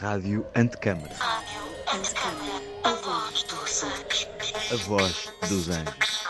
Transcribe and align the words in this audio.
Rádio 0.00 0.46
Antecâmara. 0.54 1.12
Rádio 1.18 1.58
Antecâmara, 1.92 2.62
a 2.84 2.92
voz 2.92 3.42
dos 3.42 3.82
anjos. 3.82 4.28
A 4.70 4.76
voz 4.86 5.32
dos 5.48 5.68
anjos. 5.68 6.24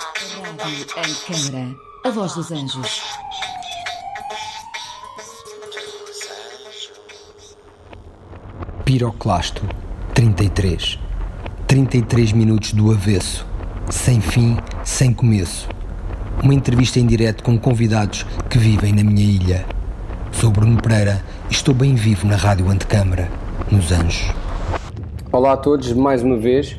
Rádio 0.57 0.87
Antecâmara, 0.97 1.77
a 2.03 2.11
voz 2.11 2.33
dos 2.33 2.51
anjos. 2.51 3.03
Piroclasto 8.87 9.63
33 10.15 10.99
33 11.67 12.33
minutos 12.33 12.73
do 12.73 12.91
avesso, 12.91 13.47
sem 13.91 14.23
fim, 14.23 14.57
sem 14.83 15.13
começo. 15.13 15.69
Uma 16.43 16.55
entrevista 16.55 16.99
em 16.99 17.07
direto 17.07 17.45
com 17.45 17.59
convidados 17.59 18.25
que 18.49 18.57
vivem 18.57 18.95
na 18.95 19.05
minha 19.05 19.27
ilha. 19.31 19.67
Sou 20.33 20.51
Bruno 20.51 20.81
Pereira 20.81 21.23
e 21.51 21.53
estou 21.53 21.75
bem 21.75 21.95
vivo 21.95 22.27
na 22.27 22.37
Rádio 22.37 22.71
Antecâmara, 22.71 23.29
nos 23.71 23.93
Anjos. 23.93 24.33
Olá 25.31 25.53
a 25.53 25.57
todos, 25.57 25.93
mais 25.93 26.23
uma 26.23 26.37
vez. 26.39 26.77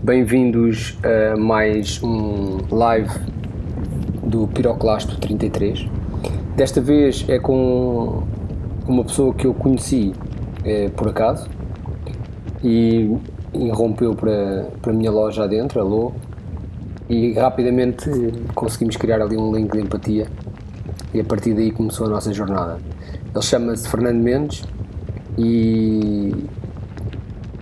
Bem-vindos 0.00 0.96
a 1.02 1.36
mais 1.36 2.00
um 2.02 2.58
live 2.70 3.10
do 4.22 4.46
Piroclasto 4.46 5.18
33. 5.18 5.86
Desta 6.54 6.80
vez 6.80 7.24
é 7.28 7.40
com 7.40 8.22
uma 8.86 9.04
pessoa 9.04 9.34
que 9.34 9.46
eu 9.46 9.54
conheci 9.54 10.12
eh, 10.64 10.88
por 10.96 11.08
acaso 11.08 11.48
e 12.62 13.12
irrompeu 13.52 14.14
para, 14.14 14.68
para 14.80 14.92
a 14.92 14.94
minha 14.94 15.10
loja 15.10 15.42
adentro, 15.42 15.80
alô, 15.80 16.12
e 17.08 17.32
rapidamente 17.32 18.08
conseguimos 18.54 18.96
criar 18.96 19.20
ali 19.20 19.36
um 19.36 19.54
link 19.54 19.72
de 19.72 19.80
empatia 19.80 20.28
e 21.12 21.20
a 21.20 21.24
partir 21.24 21.54
daí 21.54 21.72
começou 21.72 22.06
a 22.06 22.10
nossa 22.10 22.32
jornada. 22.32 22.78
Ele 23.34 23.42
chama-se 23.42 23.88
Fernando 23.88 24.22
Mendes 24.22 24.62
e 25.38 26.34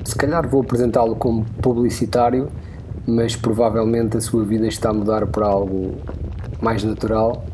se 0.03 0.17
calhar 0.17 0.49
vou 0.49 0.63
apresentá-lo 0.63 1.15
como 1.15 1.45
publicitário, 1.61 2.49
mas 3.07 3.37
provavelmente 3.37 4.17
a 4.17 4.21
sua 4.21 4.45
vida 4.45 4.67
está 4.67 4.89
a 4.89 4.95
mudar 4.95 5.27
para 5.27 5.47
algo 5.47 5.95
mais 6.61 6.83
natural 6.83 7.45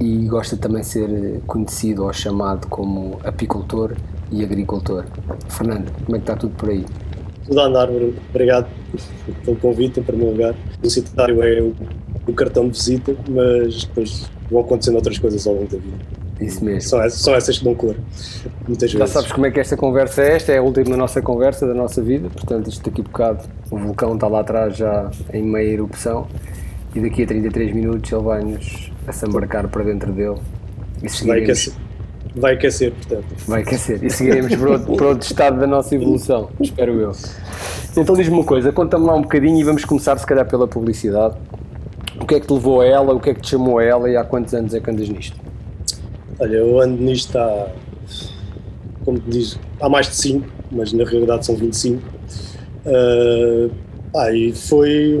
e 0.00 0.26
gosta 0.26 0.56
também 0.56 0.82
de 0.82 0.86
ser 0.86 1.40
conhecido 1.46 2.04
ou 2.04 2.12
chamado 2.12 2.68
como 2.68 3.18
apicultor 3.24 3.96
e 4.30 4.44
agricultor. 4.44 5.04
Fernando, 5.48 5.90
como 6.04 6.16
é 6.16 6.20
que 6.20 6.22
está 6.22 6.36
tudo 6.36 6.54
por 6.54 6.70
aí? 6.70 6.86
Tudo 7.44 7.60
a 7.60 7.64
andar, 7.64 7.88
Bruno. 7.88 8.14
Obrigado 8.30 8.68
pelo 9.44 9.56
convite, 9.56 9.98
em 9.98 10.02
primeiro 10.04 10.32
lugar. 10.32 10.52
O 10.52 10.76
publicitário 10.76 11.42
é 11.42 11.60
o, 11.60 11.74
o 12.28 12.32
cartão 12.32 12.68
de 12.68 12.78
visita, 12.78 13.16
mas 13.28 13.84
depois 13.84 14.30
vão 14.48 14.60
acontecendo 14.60 14.94
outras 14.94 15.18
coisas 15.18 15.44
ao 15.46 15.54
longo 15.54 15.66
da 15.66 15.78
vida. 15.78 16.21
Isso 16.42 16.64
mesmo. 16.64 16.80
São 16.82 17.00
essas, 17.02 17.20
são 17.20 17.34
essas 17.34 17.58
que 17.58 17.64
dão 17.64 17.74
cor, 17.74 17.94
muitas 18.66 18.90
Já 18.90 18.98
vezes. 18.98 19.12
sabes 19.14 19.32
como 19.32 19.46
é 19.46 19.50
que 19.50 19.60
esta 19.60 19.76
conversa 19.76 20.22
é, 20.22 20.36
esta 20.36 20.52
é 20.52 20.58
a 20.58 20.62
última 20.62 20.96
nossa 20.96 21.22
conversa 21.22 21.66
da 21.66 21.74
nossa 21.74 22.02
vida, 22.02 22.28
portanto 22.30 22.68
isto 22.68 22.82
daqui 22.88 23.00
a 23.00 23.04
bocado, 23.04 23.44
o 23.70 23.76
vulcão 23.78 24.14
está 24.14 24.26
lá 24.26 24.40
atrás 24.40 24.76
já 24.76 25.10
em 25.32 25.42
meia 25.42 25.68
erupção 25.72 26.26
e 26.94 27.00
daqui 27.00 27.22
a 27.22 27.26
33 27.26 27.72
minutos 27.74 28.10
ele 28.10 28.22
vai-nos 28.22 28.90
assambarcar 29.06 29.68
para 29.68 29.84
dentro 29.84 30.12
dele 30.12 30.36
e 30.98 31.00
Vai 31.02 31.08
seguiremos, 31.10 31.48
aquecer, 31.50 31.72
vai 32.34 32.54
aquecer, 32.54 32.92
portanto. 32.92 33.24
vai 33.46 33.62
aquecer 33.62 34.04
e 34.04 34.10
seguiremos 34.10 34.54
para 34.56 34.70
outro, 34.70 34.96
para 34.96 35.06
outro 35.06 35.26
estado 35.26 35.60
da 35.60 35.66
nossa 35.66 35.94
evolução, 35.94 36.48
espero 36.60 36.98
eu. 36.98 37.12
Então 37.96 38.16
diz-me 38.16 38.34
uma 38.34 38.44
coisa, 38.44 38.72
conta-me 38.72 39.04
lá 39.06 39.14
um 39.14 39.22
bocadinho 39.22 39.60
e 39.60 39.64
vamos 39.64 39.84
começar 39.84 40.16
se 40.18 40.26
calhar 40.26 40.46
pela 40.48 40.66
publicidade. 40.66 41.36
O 42.20 42.26
que 42.26 42.34
é 42.36 42.40
que 42.40 42.46
te 42.46 42.52
levou 42.52 42.80
a 42.80 42.86
ela, 42.86 43.12
o 43.14 43.20
que 43.20 43.30
é 43.30 43.34
que 43.34 43.40
te 43.40 43.50
chamou 43.50 43.78
a 43.78 43.84
ela 43.84 44.08
e 44.08 44.16
há 44.16 44.24
quantos 44.24 44.54
anos 44.54 44.74
é 44.74 44.80
que 44.80 44.90
andas 44.90 45.08
nisto? 45.08 45.36
Olha, 46.38 46.56
eu 46.56 46.80
ando 46.80 47.02
nisto 47.02 47.36
há, 47.36 47.70
como 49.04 49.18
te 49.18 49.30
diz, 49.30 49.58
há 49.80 49.88
mais 49.88 50.08
de 50.08 50.16
5, 50.16 50.48
mas 50.70 50.92
na 50.92 51.04
realidade 51.04 51.44
são 51.44 51.54
25. 51.54 52.02
Uh, 52.84 53.70
ah, 54.16 54.32
e 54.32 54.52
foi 54.52 55.16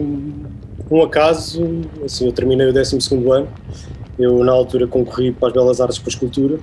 um, 0.90 1.02
acaso, 1.02 1.62
assim, 2.04 2.26
eu 2.26 2.32
terminei 2.32 2.66
o 2.66 2.72
12 2.72 2.96
ano, 3.30 3.48
eu 4.18 4.42
na 4.44 4.52
altura 4.52 4.86
concorri 4.86 5.32
para 5.32 5.48
as 5.48 5.54
Belas 5.54 5.80
Artes 5.80 5.98
para 5.98 6.08
a 6.08 6.12
Escultura, 6.12 6.58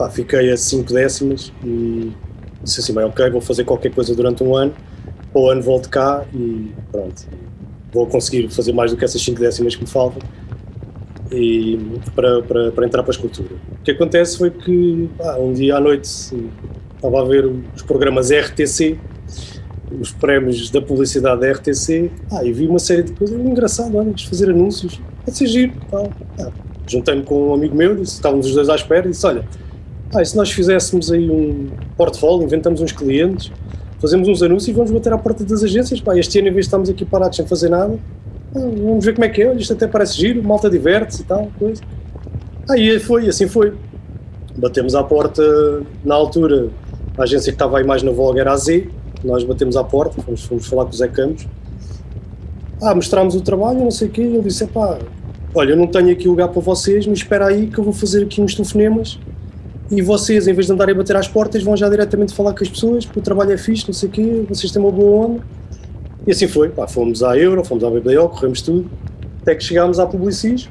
Pá, 0.00 0.08
fiquei 0.08 0.50
a 0.50 0.56
5 0.56 0.92
décimas 0.94 1.52
e 1.62 2.10
disse 2.62 2.80
assim, 2.80 2.94
bem, 2.94 3.04
ok, 3.04 3.28
vou 3.28 3.40
fazer 3.42 3.64
qualquer 3.64 3.92
coisa 3.92 4.14
durante 4.14 4.42
um 4.42 4.56
ano, 4.56 4.72
para 5.30 5.42
o 5.42 5.50
ano 5.50 5.60
volto 5.60 5.90
cá 5.90 6.24
e 6.32 6.72
pronto, 6.90 7.26
vou 7.92 8.06
conseguir 8.06 8.48
fazer 8.48 8.72
mais 8.72 8.90
do 8.90 8.96
que 8.96 9.04
essas 9.04 9.20
5 9.20 9.38
décimas 9.38 9.76
que 9.76 9.82
me 9.82 9.90
faltam 9.90 10.22
e 11.32 11.78
para, 12.14 12.42
para, 12.42 12.72
para 12.72 12.86
entrar 12.86 13.02
para 13.02 13.12
a 13.12 13.14
escultura. 13.14 13.50
O 13.80 13.84
que 13.84 13.92
acontece 13.92 14.38
foi 14.38 14.50
que 14.50 15.08
pá, 15.16 15.36
um 15.36 15.52
dia 15.52 15.76
à 15.76 15.80
noite 15.80 16.08
estava 16.96 17.20
a 17.20 17.24
ver 17.24 17.46
os 17.74 17.82
programas 17.82 18.30
RTC, 18.30 18.98
os 20.00 20.12
prémios 20.12 20.70
da 20.70 20.80
publicidade 20.80 21.40
da 21.40 21.52
RTC, 21.52 22.10
ah, 22.32 22.44
e 22.44 22.52
vi 22.52 22.66
uma 22.66 22.78
série 22.78 23.02
de 23.02 23.12
coisas 23.12 23.38
engraçado, 23.38 23.96
olha, 23.96 24.12
fazer 24.18 24.50
anúncios, 24.50 25.00
pode 25.24 25.36
ser 25.36 25.46
giro, 25.46 25.72
tal. 25.90 26.10
Ah, 26.38 26.50
Juntei-me 26.86 27.22
com 27.22 27.50
um 27.50 27.54
amigo 27.54 27.74
meu, 27.74 27.94
disse, 27.94 28.14
estávamos 28.14 28.46
os 28.46 28.54
dois 28.54 28.68
à 28.68 28.74
espera, 28.74 29.06
e 29.06 29.10
disse, 29.10 29.24
olha, 29.26 29.44
e 30.18 30.24
se 30.24 30.36
nós 30.36 30.50
fizéssemos 30.50 31.10
aí 31.10 31.30
um 31.30 31.68
portfólio, 31.96 32.44
inventamos 32.44 32.80
uns 32.80 32.92
clientes, 32.92 33.52
fazemos 34.00 34.28
uns 34.28 34.42
anúncios 34.42 34.68
e 34.68 34.72
vamos 34.72 34.90
bater 34.90 35.12
à 35.12 35.18
porta 35.18 35.44
das 35.44 35.62
agências, 35.62 36.00
pá, 36.00 36.16
este 36.18 36.38
ano 36.38 36.48
em 36.48 36.52
vez 36.52 36.66
de 36.66 36.68
estarmos 36.68 36.90
aqui 36.90 37.04
parados 37.04 37.36
sem 37.36 37.46
fazer 37.46 37.68
nada, 37.68 37.98
vamos 38.52 39.04
ver 39.04 39.14
como 39.14 39.24
é 39.24 39.28
que 39.28 39.42
é, 39.42 39.54
isto 39.54 39.72
até 39.72 39.86
parece 39.86 40.16
giro, 40.16 40.42
malta 40.42 40.68
diverte-se 40.68 41.22
e 41.22 41.24
tal, 41.24 41.50
coisa. 41.58 41.82
Aí 42.68 42.98
foi, 42.98 43.28
assim 43.28 43.48
foi. 43.48 43.74
Batemos 44.56 44.94
à 44.94 45.02
porta, 45.02 45.42
na 46.04 46.14
altura, 46.14 46.68
a 47.16 47.22
agência 47.22 47.52
que 47.52 47.56
estava 47.56 47.78
aí 47.78 47.84
mais 47.84 48.02
na 48.02 48.10
voga 48.10 48.40
era 48.40 48.52
a 48.52 48.56
Z, 48.56 48.88
nós 49.24 49.44
batemos 49.44 49.76
à 49.76 49.84
porta, 49.84 50.20
fomos, 50.22 50.44
fomos 50.44 50.66
falar 50.66 50.84
com 50.84 50.90
o 50.90 50.94
Zé 50.94 51.08
Campos. 51.08 51.46
Ah, 52.82 52.94
mostrámos 52.94 53.34
o 53.34 53.40
trabalho, 53.40 53.80
não 53.80 53.90
sei 53.90 54.08
o 54.08 54.10
quê, 54.10 54.22
ele 54.22 54.40
disse, 54.42 54.66
pá, 54.66 54.98
olha, 55.54 55.70
eu 55.70 55.76
não 55.76 55.86
tenho 55.86 56.10
aqui 56.10 56.26
lugar 56.26 56.48
para 56.48 56.60
vocês, 56.60 57.06
mas 57.06 57.18
espera 57.18 57.46
aí 57.46 57.66
que 57.66 57.78
eu 57.78 57.84
vou 57.84 57.92
fazer 57.92 58.24
aqui 58.24 58.40
uns 58.40 58.54
telefonemas 58.54 59.18
e 59.90 60.00
vocês, 60.00 60.46
em 60.46 60.54
vez 60.54 60.66
de 60.66 60.72
andarem 60.72 60.94
a 60.94 60.98
bater 60.98 61.16
às 61.16 61.26
portas, 61.26 61.62
vão 61.62 61.76
já 61.76 61.88
diretamente 61.88 62.32
falar 62.32 62.54
com 62.54 62.62
as 62.62 62.70
pessoas, 62.70 63.04
porque 63.04 63.18
o 63.18 63.22
trabalho 63.22 63.52
é 63.52 63.58
fixe, 63.58 63.86
não 63.88 63.92
sei 63.92 64.08
o 64.08 64.12
quê, 64.12 64.44
vocês 64.48 64.70
têm 64.70 64.80
uma 64.80 64.92
boa 64.92 65.26
onda. 65.26 65.42
E 66.26 66.30
assim 66.30 66.46
foi, 66.46 66.68
pá, 66.68 66.86
fomos 66.86 67.22
à 67.22 67.36
Euro, 67.36 67.64
fomos 67.64 67.82
à 67.82 67.90
BBDO, 67.90 68.28
corremos 68.28 68.62
tudo, 68.62 68.90
até 69.42 69.54
que 69.54 69.64
chegámos 69.64 69.98
à 69.98 70.06
Publicis, 70.06 70.68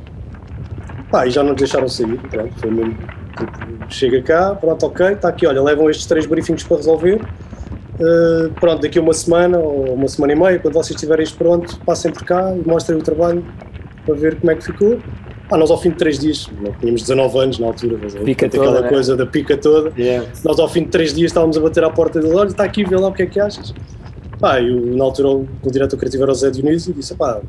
pá, 1.11 1.25
e 1.25 1.31
já 1.31 1.41
não 1.41 1.51
nos 1.51 1.57
deixaram 1.59 1.87
sair, 1.87 2.17
pronto, 2.29 2.53
foi 2.59 2.71
mesmo, 2.71 2.97
tipo, 3.37 3.93
chega 3.93 4.21
cá, 4.21 4.55
pronto, 4.55 4.85
ok, 4.85 5.07
está 5.13 5.29
aqui, 5.29 5.47
olha, 5.47 5.61
levam 5.61 5.89
estes 5.89 6.05
três 6.05 6.25
briefings 6.25 6.63
para 6.63 6.77
resolver, 6.77 7.21
Uh, 7.99 8.49
pronto, 8.53 8.81
daqui 8.81 8.97
a 8.97 9.01
uma 9.01 9.13
semana 9.13 9.57
ou 9.57 9.93
uma 9.93 10.07
semana 10.07 10.31
e 10.31 10.35
meia, 10.35 10.57
quando 10.57 10.73
vocês 10.73 10.97
tiverem 10.97 11.21
isto 11.21 11.37
pronto, 11.37 11.77
passem 11.85 12.09
por 12.09 12.23
cá 12.23 12.55
e 12.55 12.65
mostrem 12.65 12.97
o 12.97 13.01
trabalho 13.01 13.43
para 14.05 14.15
ver 14.15 14.37
como 14.37 14.51
é 14.51 14.55
que 14.55 14.63
ficou. 14.63 14.97
Ah, 15.51 15.57
nós 15.57 15.69
ao 15.69 15.77
fim 15.77 15.89
de 15.89 15.97
três 15.97 16.17
dias, 16.17 16.47
tínhamos 16.79 17.01
19 17.01 17.39
anos 17.39 17.59
na 17.59 17.67
altura, 17.67 17.97
mas 18.01 18.15
é, 18.15 18.19
Pica 18.19 18.45
aquela 18.45 18.65
toda, 18.67 18.81
né? 18.81 18.87
coisa 18.87 19.17
da 19.17 19.25
pica 19.25 19.57
toda. 19.57 19.91
Yeah. 19.99 20.29
Nós 20.45 20.59
ao 20.59 20.69
fim 20.69 20.83
de 20.83 20.89
três 20.89 21.13
dias 21.13 21.31
estávamos 21.31 21.57
a 21.57 21.59
bater 21.59 21.83
à 21.83 21.89
porta 21.89 22.21
dele, 22.21 22.35
olha, 22.35 22.47
está 22.47 22.63
aqui, 22.63 22.85
vê 22.85 22.95
lá 22.95 23.09
o 23.09 23.11
que 23.11 23.23
é 23.23 23.25
que 23.25 23.39
achas. 23.39 23.73
Pá, 24.39 24.59
e 24.59 24.71
o- 24.71 24.95
na 24.95 25.03
altura 25.03 25.27
o, 25.29 25.47
o 25.63 25.71
diretor 25.71 25.97
criativo 25.97 26.23
era 26.23 26.31
o 26.31 26.35
Zé 26.35 26.49
Dionísio 26.49 26.91
e 26.91 26.93
disse, 26.93 27.13
pá, 27.15 27.41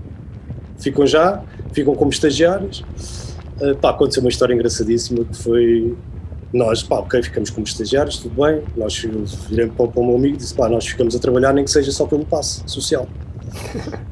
ficam 0.78 1.06
já, 1.06 1.42
ficam 1.72 1.94
como 1.94 2.10
estagiários. 2.10 2.80
Uh, 3.60 3.76
pá, 3.76 3.90
aconteceu 3.90 4.22
uma 4.22 4.30
história 4.30 4.54
engraçadíssima 4.54 5.24
que 5.24 5.36
foi 5.36 5.96
nós, 6.52 6.82
pá, 6.82 6.96
ok, 6.96 7.22
ficamos 7.22 7.50
como 7.50 7.64
estagiários, 7.66 8.18
tudo 8.18 8.42
bem. 8.42 8.62
Nós 8.76 9.02
eu 9.04 9.24
virei 9.48 9.66
para, 9.68 9.86
para 9.86 10.00
o 10.00 10.06
meu 10.06 10.16
amigo 10.16 10.34
e 10.34 10.38
disse, 10.38 10.54
pá, 10.54 10.68
nós 10.68 10.86
ficamos 10.86 11.14
a 11.14 11.18
trabalhar 11.18 11.52
nem 11.52 11.64
que 11.64 11.70
seja 11.70 11.92
só 11.92 12.06
pelo 12.06 12.24
passe 12.24 12.62
social. 12.66 13.06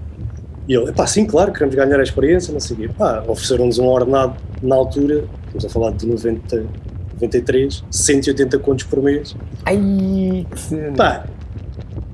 E 0.68 0.74
ele, 0.74 0.92
pá, 0.92 1.06
sim, 1.06 1.24
claro, 1.24 1.50
queremos 1.50 1.74
ganhar 1.74 1.98
a 1.98 2.02
experiência, 2.02 2.52
não 2.52 2.60
sei 2.60 2.76
o 2.76 2.80
quê. 2.80 2.90
Pá, 2.98 3.24
ofereceram-nos 3.26 3.78
um 3.78 3.86
ordenado 3.86 4.34
na 4.62 4.76
altura, 4.76 5.24
estamos 5.46 5.64
a 5.64 5.68
falar 5.70 5.92
de 5.92 6.06
90, 6.06 6.66
93, 7.14 7.82
180 7.90 8.58
contos 8.58 8.84
por 8.84 9.02
mês. 9.02 9.34
Ai, 9.64 10.46
que 10.50 10.60
cena. 10.60 10.94
Pá, 10.94 11.24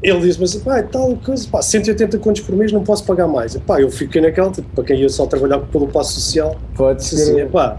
ele 0.05 0.21
disse-me 0.21 0.45
assim, 0.45 0.61
pá, 0.61 0.83
tal 0.83 1.17
coisa, 1.17 1.47
pá, 1.51 1.63
180 1.63 2.19
contos 2.19 2.43
por 2.43 2.55
mês, 2.55 2.71
não 2.73 2.83
posso 2.85 3.05
pagar 3.05 3.27
mais. 3.27 3.57
Pá, 3.57 3.81
eu 3.81 3.91
fiquei 3.91 4.21
naquela, 4.21 4.51
tipo, 4.51 4.69
para 4.75 4.85
quem 4.85 5.01
ia 5.01 5.09
só 5.09 5.27
trabalhar 5.27 5.59
pelo 5.61 5.89
passe 5.89 6.15
social, 6.15 6.57
Pode 6.77 7.01
disse 7.01 7.15
assim, 7.15 7.35
ser. 7.35 7.49
pá, 7.51 7.79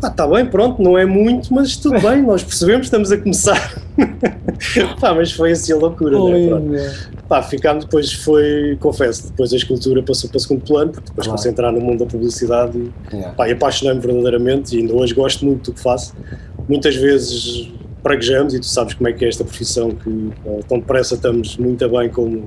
pá, 0.00 0.10
tá 0.10 0.26
bem, 0.26 0.44
pronto, 0.46 0.82
não 0.82 0.96
é 0.98 1.04
muito, 1.06 1.52
mas 1.54 1.76
tudo 1.76 2.00
bem, 2.00 2.22
nós 2.22 2.42
percebemos, 2.42 2.86
estamos 2.86 3.10
a 3.10 3.16
começar. 3.18 3.82
pá, 5.00 5.14
mas 5.14 5.32
foi 5.32 5.52
assim 5.52 5.72
a 5.72 5.76
loucura, 5.76 6.18
né? 6.18 6.48
Pronto. 6.48 6.70
Olha. 6.70 6.94
Pá, 7.28 7.42
ficámos, 7.42 7.84
depois 7.84 8.12
foi, 8.12 8.76
confesso, 8.78 9.28
depois 9.28 9.52
a 9.52 9.56
escultura 9.56 10.02
passou 10.02 10.28
para 10.28 10.38
segundo 10.40 10.62
plano, 10.64 10.92
porque 10.92 11.06
depois 11.08 11.26
Claro. 11.26 11.30
comecei 11.30 11.50
a 11.50 11.52
entrar 11.52 11.72
no 11.72 11.80
mundo 11.80 12.00
da 12.00 12.06
publicidade 12.06 12.78
e, 12.78 12.92
Yeah. 13.16 13.34
pá, 13.34 13.48
e 13.48 13.52
apaixonei-me 13.52 14.00
verdadeiramente 14.00 14.76
e 14.76 14.80
ainda 14.80 14.92
hoje 14.94 15.14
gosto 15.14 15.44
muito 15.46 15.70
do 15.70 15.74
que 15.74 15.80
faço. 15.82 16.14
Muitas 16.68 16.94
vezes 16.94 17.72
praguejamos 18.02 18.54
e 18.54 18.60
tu 18.60 18.66
sabes 18.66 18.94
como 18.94 19.08
é 19.08 19.12
que 19.12 19.24
é 19.24 19.28
esta 19.28 19.44
profissão 19.44 19.90
que 19.90 20.30
eh, 20.46 20.60
tão 20.68 20.78
depressa 20.78 21.14
estamos 21.14 21.56
muito 21.56 21.88
bem 21.88 22.08
como 22.08 22.44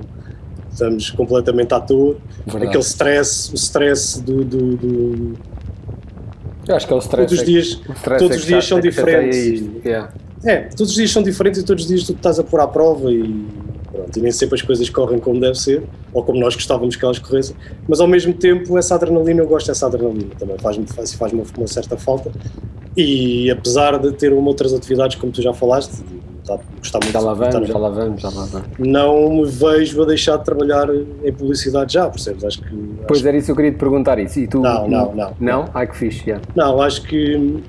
estamos 0.70 1.10
completamente 1.10 1.72
à 1.72 1.80
toa. 1.80 2.16
Verdade. 2.46 2.66
Aquele 2.66 2.82
stress, 2.82 3.50
o 3.52 3.54
stress 3.54 4.20
do, 4.22 4.44
do- 4.44 4.76
do- 4.76 5.32
Eu 6.68 6.76
acho 6.76 6.86
que 6.86 6.92
é 6.92 6.96
o 6.96 6.98
stress. 6.98 7.26
todos 7.28 7.32
os 7.32 7.40
é 7.40 7.44
dias, 7.44 7.66
stress 7.96 8.18
todos 8.18 8.36
é 8.36 8.40
os 8.40 8.44
dias 8.46 8.64
cha- 8.64 8.68
são 8.68 8.78
é 8.78 8.80
diferentes. 8.82 9.36
isto. 9.36 9.80
Yeah. 9.84 10.12
É, 10.44 10.56
todos 10.76 10.90
os 10.90 10.94
dias 10.96 11.10
são 11.10 11.22
diferentes 11.22 11.60
e 11.60 11.64
todos 11.64 11.82
os 11.84 11.88
dias 11.88 12.04
tu 12.04 12.12
estás 12.12 12.38
a 12.38 12.44
pôr 12.44 12.60
à 12.60 12.66
prova 12.68 13.10
e 13.10 13.22
pronto, 13.96 14.16
e 14.18 14.22
nem 14.22 14.30
sempre 14.32 14.54
as 14.56 14.62
coisas 14.62 14.88
correm 14.90 15.18
como 15.18 15.40
deve 15.40 15.54
ser, 15.56 15.82
ou 16.12 16.22
como 16.22 16.38
nós 16.38 16.54
gostávamos 16.54 16.94
que 16.96 17.04
elas 17.04 17.18
corressem, 17.18 17.56
mas 17.88 18.00
ao 18.00 18.06
mesmo 18.06 18.32
tempo 18.32 18.76
essa 18.78 18.94
adrenalina, 18.94 19.42
eu 19.42 19.46
gosto 19.48 19.66
dessa 19.68 19.86
adrenalina 19.86 20.30
também, 20.38 20.56
faz-me 20.58 20.86
faz, 20.86 21.12
faz 21.14 21.32
uma, 21.32 21.42
uma 21.56 21.66
certa 21.66 21.96
falta 21.96 22.30
e 22.96 23.50
apesar 23.50 23.98
de 23.98 24.12
ter 24.12 24.32
uma 24.32 24.48
outras 24.48 24.72
atividades 24.72 25.16
como 25.16 25.30
tu 25.32 25.42
já 25.42 25.52
falaste, 25.52 26.02
tá, 26.46 26.58
gostar 26.78 26.98
muito 27.02 27.12
Já 27.12 27.20
lá 27.20 27.32
estar- 27.32 27.50
vamos, 27.52 27.68
já 27.68 27.78
lá 27.78 27.88
vamos, 27.90 28.20
já 28.22 28.28
lá 28.30 28.44
vamos. 28.46 28.68
não 28.78 29.30
me 29.36 29.44
vejo 29.46 30.02
a 30.02 30.06
deixar 30.06 30.36
de 30.38 30.44
trabalhar 30.44 30.88
em 31.24 31.32
publicidade 31.32 31.92
já, 31.92 32.08
percebes? 32.08 32.44
Acho 32.44 32.62
que 32.62 32.68
Pois 33.06 33.20
acho- 33.20 33.28
era 33.28 33.36
isso 33.36 33.46
que 33.46 33.52
eu 33.52 33.56
queria 33.56 33.72
te 33.72 33.78
perguntar 33.78 34.18
isso. 34.18 34.38
E 34.40 34.46
tu, 34.48 34.60
Não, 34.60 34.88
não, 34.88 35.14
não. 35.14 35.32
Não? 35.38 35.64
Ai 35.74 35.86
que 35.86 35.96
fixe, 35.96 36.22
yeah. 36.26 36.42
não, 36.54 36.80
acho 36.80 37.02
que 37.02 37.62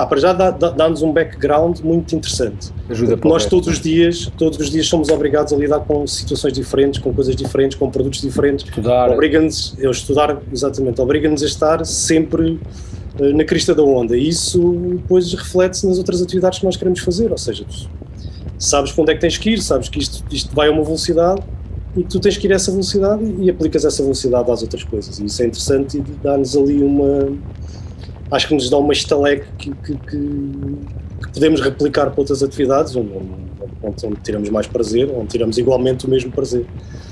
pá, 0.00 0.06
para 0.06 0.20
já 0.20 0.32
dá- 0.32 0.50
dá- 0.50 0.70
dá-nos 0.70 1.02
um 1.02 1.12
background 1.12 1.80
muito 1.80 2.14
interessante. 2.14 2.70
ajuda 2.88 3.16
para 3.16 3.28
nós 3.28 3.46
todos 3.46 3.68
os 3.68 3.80
dias, 3.80 4.30
todos 4.38 4.58
os 4.58 4.70
dias 4.70 4.86
somos 4.86 5.08
obrigados 5.08 5.52
a 5.52 5.56
lidar 5.56 5.80
com 5.80 6.06
situações 6.06 6.52
diferentes, 6.52 7.00
com 7.00 7.12
coisas 7.12 7.34
diferentes, 7.34 7.76
com 7.76 7.90
produtos 7.90 8.20
diferentes. 8.20 8.64
estudar. 8.64 9.10
Obriga-nos 9.10 9.76
a 9.84 9.90
estudar, 9.90 10.40
exatamente, 10.52 11.00
obriga-nos 11.00 11.42
a 11.42 11.46
estar 11.46 11.84
sempre 11.84 12.60
eh, 13.18 13.32
na 13.32 13.44
crista 13.44 13.74
da 13.74 13.82
onda. 13.82 14.16
E 14.16 14.28
isso 14.28 14.60
depois 14.96 15.32
reflete-se 15.34 15.86
nas 15.86 15.98
outras 15.98 16.22
atividades 16.22 16.58
que 16.60 16.64
nós 16.64 16.76
queremos 16.76 17.00
fazer. 17.00 17.30
Ou 17.32 17.38
seja, 17.38 17.64
sabes 18.58 18.92
para 18.92 19.02
onde 19.02 19.12
é 19.12 19.14
que 19.14 19.20
tens 19.20 19.36
que 19.36 19.50
ir, 19.50 19.60
sabes 19.60 19.88
que 19.88 19.98
isto, 19.98 20.24
isto 20.30 20.54
vai 20.54 20.68
a 20.68 20.70
uma 20.72 20.84
velocidade 20.84 21.42
e 21.96 22.02
que 22.02 22.08
tu 22.08 22.20
tens 22.20 22.36
que 22.36 22.46
ir 22.46 22.52
a 22.52 22.56
essa 22.56 22.70
velocidade 22.70 23.24
e, 23.24 23.44
e 23.46 23.50
aplicas 23.50 23.84
essa 23.84 24.02
velocidade 24.02 24.50
às 24.50 24.62
outras 24.62 24.84
coisas. 24.84 25.18
E 25.18 25.24
isso 25.24 25.42
é 25.42 25.46
interessante 25.46 25.98
e 25.98 26.00
dá-nos 26.22 26.56
ali 26.56 26.82
uma. 26.82 27.32
Acho 28.30 28.48
que 28.48 28.54
nos 28.54 28.68
dá 28.68 28.76
uma 28.76 28.92
estaleca 28.92 29.46
que, 29.58 29.70
que, 29.74 29.94
que- 29.96 30.78
podemos 31.32 31.60
replicar 31.60 32.10
para 32.10 32.20
outras 32.20 32.42
atividades 32.42 32.94
onde, 32.96 33.10
onde, 33.82 34.06
onde 34.06 34.16
tiramos 34.22 34.50
mais 34.50 34.66
prazer, 34.66 35.10
onde 35.14 35.28
tiramos 35.28 35.56
igualmente 35.58 36.06
o 36.06 36.10
mesmo 36.10 36.30
prazer. 36.30 36.66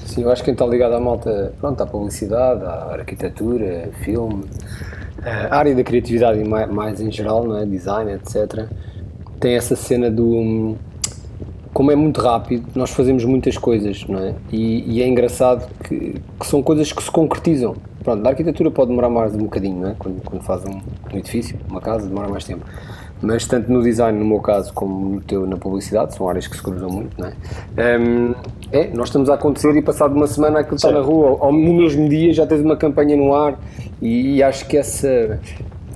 Sim, 0.07 0.23
eu 0.23 0.31
acho 0.31 0.43
que 0.43 0.47
quem 0.47 0.53
está 0.53 0.67
ligado 0.67 0.95
à 0.95 1.01
malta, 1.01 1.53
pronto, 1.61 1.81
à 1.83 1.87
publicidade, 1.87 2.63
à 2.65 2.93
arquitetura, 2.99 3.91
filme, 4.05 4.45
a 5.51 5.57
área 5.57 5.75
da 5.75 5.83
criatividade 5.83 6.39
e 6.41 6.45
mai- 6.47 6.67
mais 6.67 7.01
em 7.01 7.11
geral, 7.11 7.45
não 7.45 7.57
é? 7.59 7.65
design, 7.67 8.13
etc., 8.13 8.67
tem 9.41 9.55
essa 9.55 9.75
cena 9.77 10.11
do. 10.11 10.77
Como 11.73 11.91
é 11.91 11.97
muito 11.97 12.21
rápido, 12.23 12.65
nós 12.75 12.91
fazemos 12.91 13.23
muitas 13.25 13.59
coisas, 13.59 14.05
não 14.09 14.19
é? 14.19 14.35
E, 14.51 14.97
e 14.97 15.03
é 15.03 15.07
engraçado 15.07 15.69
que, 15.85 16.15
que 16.41 16.47
são 16.47 16.63
coisas 16.63 16.91
que 16.91 17.03
se 17.03 17.11
concretizam. 17.11 17.75
Pronto, 18.06 18.23
na 18.23 18.31
arquitetura 18.31 18.70
pode 18.70 18.91
demorar 18.91 19.11
mais 19.11 19.35
um 19.35 19.38
bocadinho, 19.38 19.81
não 19.81 19.88
é? 19.88 19.97
Quando, 19.99 20.23
quando 20.23 20.41
faz 20.44 20.64
um, 20.64 20.79
um 21.12 21.19
edifício, 21.19 21.58
uma 21.69 21.81
casa, 21.81 22.06
demora 22.06 22.29
mais 22.29 22.44
tempo. 22.44 22.64
Mas 23.20 23.49
tanto 23.49 23.69
no 23.73 23.82
design, 23.82 24.17
no 24.17 24.25
meu 24.25 24.38
caso, 24.38 24.73
como 24.73 25.17
no 25.17 25.20
teu, 25.23 25.44
na 25.44 25.56
publicidade, 25.56 26.14
são 26.14 26.29
áreas 26.29 26.47
que 26.47 26.56
se 26.56 26.62
cruzam 26.62 26.88
muito, 26.88 27.20
não 27.20 27.26
é? 27.26 27.99
Hum, 27.99 28.32
é, 28.70 28.87
nós 28.94 29.08
estamos 29.08 29.29
a 29.29 29.35
acontecer 29.35 29.75
e 29.75 29.82
passado 29.82 30.14
uma 30.14 30.29
semana 30.29 30.61
aquilo 30.61 30.76
está 30.76 30.93
na 30.93 31.00
rua, 31.00 31.31
ou, 31.31 31.47
ou 31.47 31.53
no 31.53 31.73
mesmo 31.75 32.08
dia 32.08 32.32
já 32.32 32.47
tens 32.47 32.61
uma 32.61 32.76
campanha 32.76 33.17
no 33.17 33.35
ar 33.35 33.58
e, 34.00 34.37
e 34.37 34.43
acho 34.44 34.69
que 34.69 34.76
essa, 34.76 35.41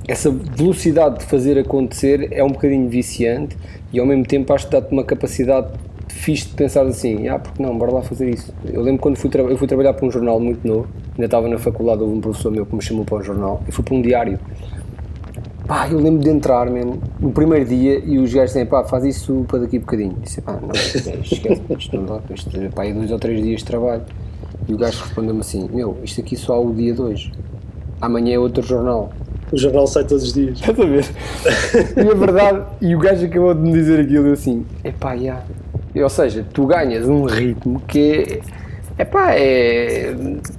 essa 0.09 0.33
velocidade 0.33 1.21
de 1.21 1.27
fazer 1.27 1.61
acontecer 1.61 2.33
é 2.33 2.43
um 2.43 2.51
bocadinho 2.51 2.89
viciante 2.89 3.57
e 3.93 4.01
ao 4.01 4.07
mesmo 4.07 4.27
tempo 4.27 4.53
acho 4.53 4.67
que 4.67 4.73
dá-te 4.73 4.91
uma 4.91 5.05
capacidade 5.05 5.69
fixe 6.11 6.49
de 6.49 6.55
pensar 6.55 6.83
assim, 6.87 7.29
ah, 7.29 7.39
porque 7.39 7.63
não, 7.63 7.77
bora 7.77 7.93
lá 7.93 8.03
fazer 8.03 8.31
isso. 8.31 8.53
Eu 8.65 8.83
lembro 8.83 9.01
quando 9.01 9.17
fui, 9.17 9.31
eu 9.35 9.57
fui 9.57 9.67
trabalhar 9.67 9.95
para 9.95 10.07
um 10.07 10.11
jornal 10.11 10.39
muito 10.39 10.67
novo, 10.67 10.89
ainda 11.13 11.25
estava 11.25 11.49
na 11.49 11.59
faculdade, 11.59 12.03
houve 12.03 12.15
um 12.15 12.21
professor 12.21 12.51
meu 12.51 12.67
que 12.67 12.75
me 12.75 12.83
chamou 12.83 13.05
para 13.05 13.19
um 13.19 13.23
jornal, 13.23 13.63
e 13.69 13.73
fui 13.73 13.85
para 13.85 13.95
um 13.95 14.03
diário. 14.03 14.39
Pá, 15.67 15.89
eu 15.89 15.99
lembro 15.99 16.21
de 16.21 16.29
entrar 16.29 16.69
mesmo 16.69 17.01
no 17.21 17.31
primeiro 17.31 17.65
dia 17.65 18.03
e 18.05 18.19
os 18.19 18.35
gajos 18.35 18.51
dizem, 18.51 18.67
pá, 18.67 18.83
faz 18.83 19.05
isso 19.05 19.45
para 19.47 19.61
daqui 19.61 19.77
a 19.77 19.81
bocadinho. 19.81 20.15
Eu 20.17 20.23
disse, 20.23 20.41
pá, 20.41 20.59
não, 20.61 20.71
esquece, 20.73 21.63
isto 21.79 21.97
não 21.97 22.07
dá, 22.07 22.21
isto 22.35 22.51
pá, 22.75 22.85
é 22.85 22.93
dois 22.93 23.11
ou 23.13 23.19
três 23.19 23.41
dias 23.41 23.61
de 23.61 23.67
trabalho. 23.67 24.03
E 24.69 24.75
o 24.75 24.77
gajo 24.77 25.03
respondeu-me 25.03 25.41
assim, 25.41 25.69
meu, 25.73 25.97
isto 26.03 26.21
aqui 26.21 26.37
só 26.37 26.55
há 26.55 26.61
o 26.61 26.75
dia 26.75 26.95
2. 26.95 27.31
Amanhã 28.01 28.35
é 28.35 28.39
outro 28.39 28.63
jornal. 28.63 29.11
O 29.53 29.57
jornal 29.57 29.87
sai 29.87 30.05
todos 30.05 30.25
os 30.25 30.33
dias. 30.33 30.61
Estás 30.61 30.79
a 30.79 30.85
ver? 30.85 31.05
E 32.05 32.09
a 32.09 32.15
verdade, 32.15 32.67
e 32.81 32.95
o 32.95 32.99
gajo 32.99 33.27
acabou 33.27 33.55
de 33.55 33.61
me 33.61 33.73
dizer 33.73 34.01
aquilo 34.01 34.29
eu 34.29 34.33
assim, 34.33 34.65
epá, 34.85 35.17
já. 35.17 35.43
Ou 35.95 36.09
seja, 36.09 36.45
tu 36.53 36.67
ganhas 36.67 37.09
um 37.09 37.25
ritmo 37.25 37.81
que 37.81 38.41
é, 38.97 39.03
epá, 39.03 39.35
é, 39.35 40.15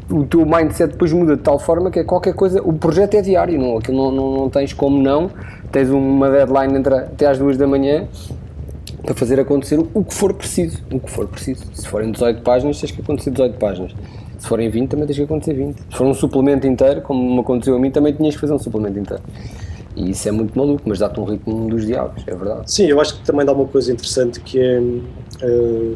o 0.09 0.25
teu 0.25 0.45
mindset 0.45 0.91
depois 0.91 1.13
muda 1.13 1.37
de 1.37 1.41
tal 1.41 1.57
forma 1.57 1.89
que 1.89 1.99
é 1.99 2.03
qualquer 2.03 2.33
coisa, 2.33 2.61
o 2.61 2.73
projeto 2.73 3.15
é 3.15 3.21
diário, 3.21 3.57
não, 3.59 3.79
não, 3.79 4.11
não, 4.11 4.31
não 4.31 4.49
tens 4.49 4.73
como 4.73 5.01
não, 5.01 5.31
tens 5.71 5.89
uma 5.89 6.29
deadline 6.29 6.77
entre, 6.77 6.95
até 6.95 7.27
às 7.27 7.37
duas 7.37 7.57
da 7.57 7.65
manhã 7.65 8.07
para 9.03 9.15
fazer 9.15 9.39
acontecer 9.39 9.79
o 9.93 10.03
que 10.03 10.13
for 10.13 10.33
preciso, 10.33 10.79
o 10.91 10.99
que 10.99 11.09
for 11.09 11.27
preciso. 11.27 11.65
Se 11.73 11.87
forem 11.87 12.11
18 12.11 12.41
páginas, 12.41 12.79
tens 12.79 12.91
que 12.91 13.01
acontecer 13.01 13.31
18 13.31 13.57
páginas. 13.57 13.95
Se 14.37 14.47
forem 14.47 14.69
20, 14.69 14.89
também 14.89 15.05
tens 15.05 15.17
que 15.17 15.23
acontecer 15.23 15.53
20. 15.53 15.77
Se 15.77 15.97
for 15.97 16.07
um 16.07 16.13
suplemento 16.13 16.67
inteiro, 16.67 17.01
como 17.01 17.35
me 17.35 17.39
aconteceu 17.39 17.75
a 17.75 17.79
mim, 17.79 17.89
também 17.89 18.13
tinhas 18.13 18.35
que 18.35 18.41
fazer 18.41 18.53
um 18.53 18.59
suplemento 18.59 18.99
inteiro. 18.99 19.23
E 19.95 20.11
isso 20.11 20.27
é 20.27 20.31
muito 20.31 20.57
maluco, 20.57 20.83
mas 20.85 20.99
dá-te 20.99 21.19
um 21.19 21.25
ritmo 21.25 21.69
dos 21.69 21.85
diabos, 21.85 22.23
é 22.25 22.33
verdade. 22.35 22.71
Sim, 22.71 22.85
eu 22.85 22.99
acho 23.01 23.17
que 23.17 23.25
também 23.25 23.45
dá 23.45 23.51
uma 23.51 23.65
coisa 23.67 23.91
interessante 23.91 24.39
que 24.39 24.59
é 24.59 24.81
eh, 25.41 25.95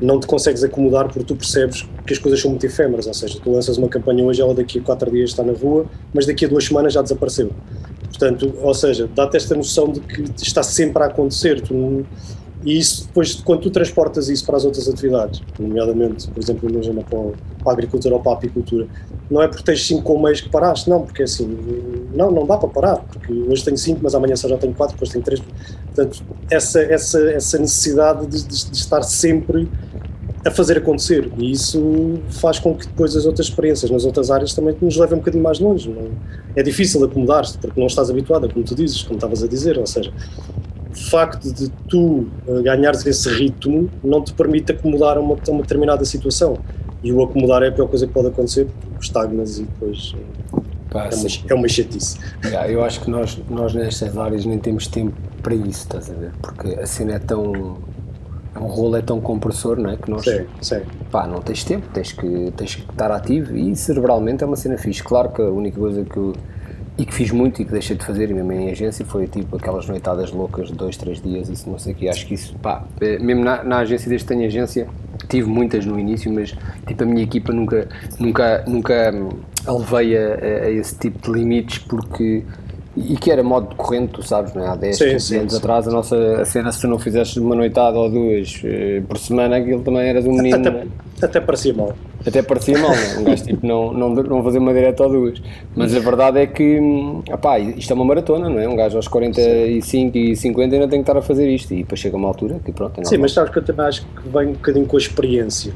não 0.00 0.18
te 0.18 0.26
consegues 0.26 0.64
acomodar 0.64 1.04
porque 1.06 1.24
tu 1.24 1.36
percebes 1.36 1.86
que 2.06 2.12
as 2.12 2.18
coisas 2.18 2.40
são 2.40 2.50
muito 2.50 2.64
efêmeras, 2.64 3.06
ou 3.06 3.14
seja, 3.14 3.38
tu 3.42 3.52
lanças 3.52 3.76
uma 3.76 3.88
campanha 3.88 4.24
hoje, 4.24 4.40
ela 4.40 4.54
daqui 4.54 4.78
a 4.78 4.82
quatro 4.82 5.10
dias 5.10 5.30
está 5.30 5.42
na 5.44 5.52
rua, 5.52 5.86
mas 6.12 6.26
daqui 6.26 6.44
a 6.44 6.48
duas 6.48 6.64
semanas 6.64 6.92
já 6.92 7.02
desapareceu. 7.02 7.50
Portanto, 8.08 8.52
ou 8.60 8.74
seja, 8.74 9.08
dá-te 9.14 9.36
esta 9.36 9.54
noção 9.54 9.92
de 9.92 10.00
que 10.00 10.22
está 10.42 10.62
sempre 10.62 11.02
a 11.02 11.06
acontecer. 11.06 11.60
Tu 11.60 11.72
não- 11.72 12.04
e 12.62 12.78
isso 12.78 13.06
depois, 13.06 13.34
quando 13.36 13.60
tu 13.62 13.70
transportas 13.70 14.28
isso 14.28 14.44
para 14.44 14.56
as 14.56 14.64
outras 14.64 14.88
atividades, 14.88 15.40
nomeadamente, 15.58 16.28
por 16.28 16.42
exemplo, 16.42 16.68
imagina 16.70 17.02
para, 17.02 17.18
a 17.66 17.72
agricultura 17.72 18.14
ou 18.16 18.20
para 18.20 18.32
a 18.32 18.34
apicultura, 18.34 18.86
não 19.30 19.40
é 19.40 19.48
porque 19.48 19.62
tens 19.62 19.86
cinco 19.86 20.02
colmeios 20.02 20.40
que 20.40 20.48
paraste, 20.50 20.90
não, 20.90 21.02
porque 21.02 21.22
é 21.22 21.24
assim, 21.24 21.48
não, 22.14 22.30
não 22.30 22.46
dá 22.46 22.58
para 22.58 22.68
parar, 22.68 22.96
porque 22.98 23.32
hoje 23.32 23.64
tenho 23.64 23.78
cinco, 23.78 24.00
mas 24.02 24.14
amanhã 24.14 24.36
só 24.36 24.48
já 24.48 24.58
tenho 24.58 24.74
quatro, 24.74 24.94
depois 24.94 25.10
tenho 25.10 25.24
três. 25.24 25.40
Portanto, 25.86 26.22
essa, 26.50 26.80
essa, 26.82 27.20
essa 27.30 27.58
necessidade 27.58 28.26
de, 28.26 28.42
de- 28.44 28.70
de 28.70 28.76
estar 28.76 29.02
sempre 29.02 29.68
a 30.44 30.50
fazer 30.50 30.78
acontecer 30.78 31.30
e 31.36 31.50
isso 31.52 32.18
faz 32.30 32.58
com 32.58 32.74
que 32.74 32.86
depois 32.86 33.14
as 33.14 33.26
outras 33.26 33.48
experiências 33.48 33.90
nas 33.90 34.06
outras 34.06 34.30
áreas 34.30 34.54
também 34.54 34.74
nos 34.80 34.96
levem 34.96 35.16
um 35.16 35.18
bocadinho 35.18 35.42
mais 35.44 35.60
longe. 35.60 35.90
Não? 35.90 36.08
É 36.56 36.62
difícil 36.62 37.04
acomodar-te 37.04 37.58
porque 37.58 37.78
não 37.78 37.86
estás 37.86 38.08
habituada, 38.10 38.48
como 38.48 38.64
tu 38.64 38.74
dizes, 38.74 39.02
como 39.02 39.16
estavas 39.16 39.42
a 39.42 39.46
dizer, 39.46 39.78
ou 39.78 39.86
seja, 39.86 40.10
facto 41.08 41.52
de 41.52 41.68
tu 41.88 42.28
eh, 42.46 42.62
ganhares 42.62 43.04
esse 43.06 43.28
ritmo 43.28 43.88
não 44.02 44.22
te 44.22 44.32
permite 44.34 44.72
acomodar 44.72 45.16
a 45.16 45.20
uma, 45.20 45.34
a 45.36 45.50
uma 45.50 45.62
determinada 45.62 46.04
situação. 46.04 46.58
E 47.02 47.12
o 47.12 47.22
acomodar 47.22 47.62
é 47.62 47.68
a 47.68 47.72
pior 47.72 47.88
coisa 47.88 48.06
que 48.06 48.12
pode 48.12 48.28
acontecer, 48.28 48.66
porque 48.90 49.04
estagnas 49.04 49.58
e 49.58 49.62
depois 49.62 50.14
eh, 50.16 50.60
Pá, 50.90 51.04
é 51.04 51.14
uma, 51.14 51.28
é 51.48 51.54
uma 51.54 51.68
chatice. 51.68 52.18
Já, 52.42 52.68
eu 52.68 52.84
acho 52.84 53.00
que 53.00 53.10
nós, 53.10 53.38
nós 53.48 53.72
nestas 53.74 54.18
áreas 54.18 54.44
nem 54.44 54.58
temos 54.58 54.88
tempo 54.88 55.14
para 55.42 55.54
isso, 55.54 55.82
estás 55.82 56.10
a 56.10 56.14
ver? 56.14 56.32
Porque 56.42 56.68
a 56.74 56.86
cena 56.86 57.14
é 57.14 57.18
tão. 57.18 57.78
O 58.60 58.66
rolo 58.66 58.96
é 58.96 59.02
tão 59.02 59.20
compressor, 59.20 59.78
não 59.78 59.90
é? 59.90 59.96
Que 59.96 60.10
nós, 60.10 60.24
Sim, 60.24 60.44
sim. 60.60 60.80
pá, 61.10 61.26
não 61.26 61.40
tens 61.40 61.62
tempo, 61.62 61.86
tens 61.94 62.10
que, 62.10 62.52
tens 62.56 62.74
que 62.74 62.82
estar 62.82 63.10
ativo 63.12 63.56
e 63.56 63.74
cerebralmente 63.76 64.42
é 64.42 64.46
uma 64.46 64.56
cena 64.56 64.76
fixe. 64.76 65.02
Claro 65.02 65.30
que 65.30 65.40
a 65.40 65.46
única 65.48 65.78
coisa 65.78 66.04
que 66.04 66.16
eu. 66.16 66.32
E 66.98 67.04
que 67.06 67.14
fiz 67.14 67.30
muito 67.30 67.62
e 67.62 67.64
que 67.64 67.72
deixei 67.72 67.96
de 67.96 68.04
fazer, 68.04 68.30
e 68.30 68.34
mesmo 68.34 68.52
em 68.52 68.70
agência, 68.70 69.04
foi 69.06 69.26
tipo 69.26 69.56
aquelas 69.56 69.86
noitadas 69.86 70.30
loucas 70.32 70.68
de 70.68 70.74
dois, 70.74 70.96
três 70.96 71.20
dias, 71.20 71.48
isso 71.48 71.68
não 71.70 71.78
sei 71.78 71.92
o 71.92 71.96
que. 71.96 72.08
Acho 72.08 72.26
que 72.26 72.34
isso, 72.34 72.54
pá, 72.58 72.84
eh, 73.00 73.18
mesmo 73.18 73.42
na, 73.42 73.62
na 73.64 73.78
agência, 73.78 74.08
desde 74.08 74.26
que 74.26 74.34
tenho 74.34 74.46
agência, 74.46 74.86
tive 75.28 75.48
muitas 75.48 75.86
no 75.86 75.98
início, 75.98 76.30
mas 76.32 76.54
tipo 76.86 77.02
a 77.02 77.06
minha 77.06 77.22
equipa 77.22 77.52
nunca, 77.52 77.88
nunca, 78.18 78.64
nunca 78.66 79.12
hum, 79.14 79.28
a 79.66 79.72
levei 79.72 80.16
a, 80.16 80.34
a- 80.66 80.70
esse 80.70 80.94
tipo 80.98 81.32
de 81.32 81.38
limites 81.38 81.78
porque. 81.78 82.44
E 82.96 83.16
que 83.16 83.30
era 83.30 83.42
modo 83.42 83.74
corrente, 83.76 84.14
tu 84.14 84.22
sabes, 84.22 84.52
não 84.52 84.64
é? 84.64 84.68
Há 84.68 84.74
10, 84.74 84.96
Sim, 84.98 85.10
15 85.12 85.20
sim, 85.20 85.38
anos 85.38 85.52
sim. 85.52 85.58
atrás, 85.58 85.86
a 85.86 85.92
nossa 85.92 86.16
a 86.40 86.44
cena, 86.44 86.72
se 86.72 86.80
tu 86.80 86.88
não 86.88 86.98
fizesses 86.98 87.36
uma 87.36 87.54
noitada 87.54 87.96
ou 87.96 88.10
duas 88.10 88.60
eh, 88.64 89.00
por 89.08 89.16
semana, 89.16 89.56
aquilo 89.58 89.80
também 89.82 90.08
eras 90.08 90.26
um 90.26 90.32
menino. 90.32 90.56
Até, 90.56 90.86
até 91.22 91.40
parecia 91.40 91.72
mal. 91.72 91.94
Até 92.26 92.42
parecia 92.42 92.78
mal, 92.78 92.90
não 92.90 92.96
é? 92.96 93.18
Um 93.18 93.24
gajo 93.24 93.44
tipo 93.44 93.66
não, 93.66 93.92
não, 93.92 94.14
não 94.14 94.42
fazer 94.42 94.58
uma 94.58 94.74
direta 94.74 95.04
ou 95.04 95.10
duas. 95.10 95.42
Mas 95.74 95.94
a 95.94 96.00
verdade 96.00 96.38
é 96.38 96.46
que, 96.46 96.78
opá, 97.32 97.58
isto 97.58 97.90
é 97.90 97.94
uma 97.94 98.04
maratona, 98.04 98.48
não 98.48 98.58
é? 98.58 98.68
Um 98.68 98.76
gajo 98.76 98.96
aos 98.96 99.08
45 99.08 100.18
e 100.18 100.36
50 100.36 100.74
ainda 100.74 100.88
tem 100.88 100.98
que 100.98 101.02
estar 101.02 101.18
a 101.18 101.22
fazer 101.22 101.48
isto. 101.48 101.72
E 101.72 101.78
depois 101.78 101.98
chega 101.98 102.16
uma 102.16 102.28
altura 102.28 102.60
que 102.64 102.72
pronto, 102.72 103.00
é 103.00 103.04
Sim, 103.04 103.18
mas 103.18 103.32
sabes 103.32 103.50
que 103.52 103.58
eu 103.58 103.64
também 103.64 103.86
acho 103.86 104.02
que 104.02 104.28
vem 104.28 104.48
um 104.48 104.52
bocadinho 104.52 104.86
com 104.86 104.96
a 104.96 105.00
experiência. 105.00 105.72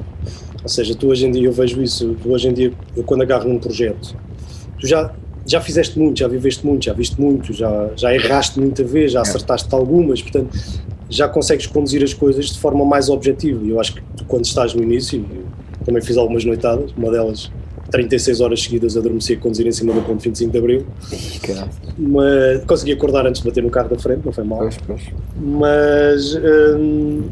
Ou 0.62 0.68
seja, 0.68 0.94
tu 0.94 1.08
hoje 1.08 1.26
em 1.26 1.30
dia, 1.30 1.46
eu 1.46 1.52
vejo 1.52 1.82
isso, 1.82 2.16
tu 2.22 2.32
hoje 2.32 2.48
em 2.48 2.52
dia, 2.52 2.72
eu 2.96 3.04
quando 3.04 3.22
agarro 3.22 3.48
num 3.48 3.58
projeto, 3.58 4.16
tu 4.78 4.86
já, 4.86 5.12
já 5.46 5.60
fizeste 5.60 5.98
muito, 5.98 6.18
já 6.18 6.28
viveste 6.28 6.66
muito, 6.66 6.84
já 6.84 6.92
viste 6.92 7.20
muito, 7.20 7.52
já, 7.52 7.90
já 7.96 8.14
erraste 8.14 8.58
muita 8.58 8.82
vez, 8.82 9.12
já 9.12 9.20
acertaste 9.20 9.74
algumas, 9.74 10.22
portanto, 10.22 10.56
já 11.08 11.28
consegues 11.28 11.66
conduzir 11.66 12.02
as 12.02 12.14
coisas 12.14 12.46
de 12.46 12.58
forma 12.58 12.84
mais 12.84 13.08
objetiva. 13.08 13.64
E 13.64 13.70
eu 13.70 13.80
acho 13.80 13.94
que 13.94 14.02
tu, 14.16 14.24
quando 14.24 14.44
estás 14.44 14.74
no 14.74 14.82
início, 14.82 15.24
também 15.85 16.03
fiz 16.03 16.17
algumas 16.17 16.45
noitadas, 16.45 16.93
uma 16.97 17.11
delas 17.11 17.50
36 17.91 18.41
horas 18.41 18.62
seguidas 18.62 18.97
a 18.97 19.00
adormecer 19.00 19.38
a 19.38 19.41
conduzir 19.41 19.67
em 19.67 19.73
cima 19.73 19.93
do 19.93 20.03
ponto 20.03 20.23
25 20.23 20.50
de 20.50 20.59
Abril, 20.59 20.87
mas 21.97 22.64
consegui 22.64 22.93
acordar 22.93 23.26
antes 23.26 23.41
de 23.41 23.49
bater 23.49 23.62
no 23.62 23.71
carro 23.71 23.88
da 23.88 23.99
frente, 23.99 24.23
não 24.25 24.33
foi 24.33 24.45
mal. 24.45 24.59
Pois, 24.59 24.79
pois. 24.87 25.03
Mas 25.37 26.35
hum, 26.79 27.23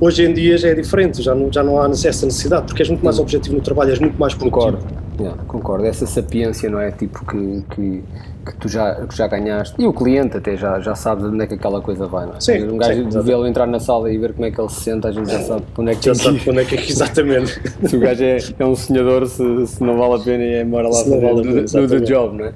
hoje 0.00 0.24
em 0.24 0.34
dia 0.34 0.58
já 0.58 0.68
é 0.68 0.74
diferente, 0.74 1.22
já 1.22 1.34
não, 1.34 1.52
já 1.52 1.62
não 1.62 1.80
há 1.80 1.88
essa 1.88 2.26
necessidade, 2.26 2.66
porque 2.66 2.82
és 2.82 2.88
muito 2.88 3.04
mais 3.04 3.18
objetivo 3.18 3.56
no 3.56 3.62
trabalho, 3.62 3.90
és 3.90 3.98
muito 3.98 4.18
mais 4.18 4.34
produtivo. 4.34 4.72
Concordo. 4.72 5.02
Yeah, 5.22 5.40
concordo. 5.46 5.86
Essa 5.86 6.04
sapiência, 6.04 6.68
não 6.68 6.80
é? 6.80 6.90
Tipo 6.90 7.24
que, 7.24 7.64
que, 7.70 8.02
que 8.44 8.56
tu 8.56 8.68
já, 8.68 9.06
que 9.06 9.16
já 9.16 9.28
ganhaste. 9.28 9.80
E 9.80 9.86
o 9.86 9.92
cliente 9.92 10.36
até 10.36 10.56
já, 10.56 10.80
já 10.80 10.96
sabe 10.96 11.22
de 11.22 11.28
onde 11.28 11.44
é 11.44 11.46
que 11.46 11.54
aquela 11.54 11.80
coisa 11.80 12.06
vai, 12.06 12.26
não 12.26 12.34
é? 12.34 12.40
Sim, 12.40 12.64
um 12.64 12.76
gajo 12.76 13.04
de 13.04 13.20
vê-lo 13.20 13.46
entrar 13.46 13.66
na 13.66 13.78
sala 13.78 14.12
e 14.12 14.18
ver 14.18 14.32
como 14.32 14.46
é 14.46 14.50
que 14.50 14.60
ele 14.60 14.68
se 14.68 14.80
senta, 14.80 15.08
a 15.08 15.12
gente 15.12 15.30
já 15.30 15.40
sabe 15.40 15.62
para 15.72 15.82
onde 15.82 15.92
é 15.92 15.94
que 15.94 16.04
Já 16.04 16.14
sabe 16.14 16.40
quando 16.40 16.60
é 16.60 16.64
que 16.64 16.74
é 16.74 16.80
exatamente. 16.80 17.62
Se 17.88 17.96
o 17.96 18.00
gajo 18.00 18.24
é, 18.24 18.38
é 18.58 18.64
um 18.64 18.74
sonhador, 18.74 19.26
se, 19.26 19.66
se 19.66 19.82
não 19.82 19.96
vale 19.96 20.20
a 20.20 20.24
pena, 20.24 20.42
é 20.42 20.64
mora 20.64 20.88
lá 20.88 20.98
fazer 20.98 21.20
vale 21.20 21.60
a 21.60 21.86
do, 21.86 22.00
job, 22.00 22.36
não 22.36 22.46
é? 22.46 22.52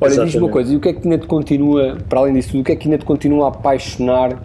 Olha, 0.00 0.24
diz-me 0.24 0.42
uma 0.42 0.50
coisa, 0.50 0.72
e 0.72 0.76
o 0.76 0.80
que 0.80 0.88
é 0.88 0.92
que 0.92 1.00
ainda 1.04 1.18
te 1.18 1.26
continua, 1.26 1.98
para 2.08 2.20
além 2.20 2.34
disso 2.34 2.50
tudo, 2.50 2.60
o 2.60 2.64
que 2.64 2.72
é 2.72 2.76
que 2.76 2.88
ainda 2.88 2.98
te 2.98 3.04
continua 3.04 3.46
a 3.46 3.48
apaixonar 3.48 4.40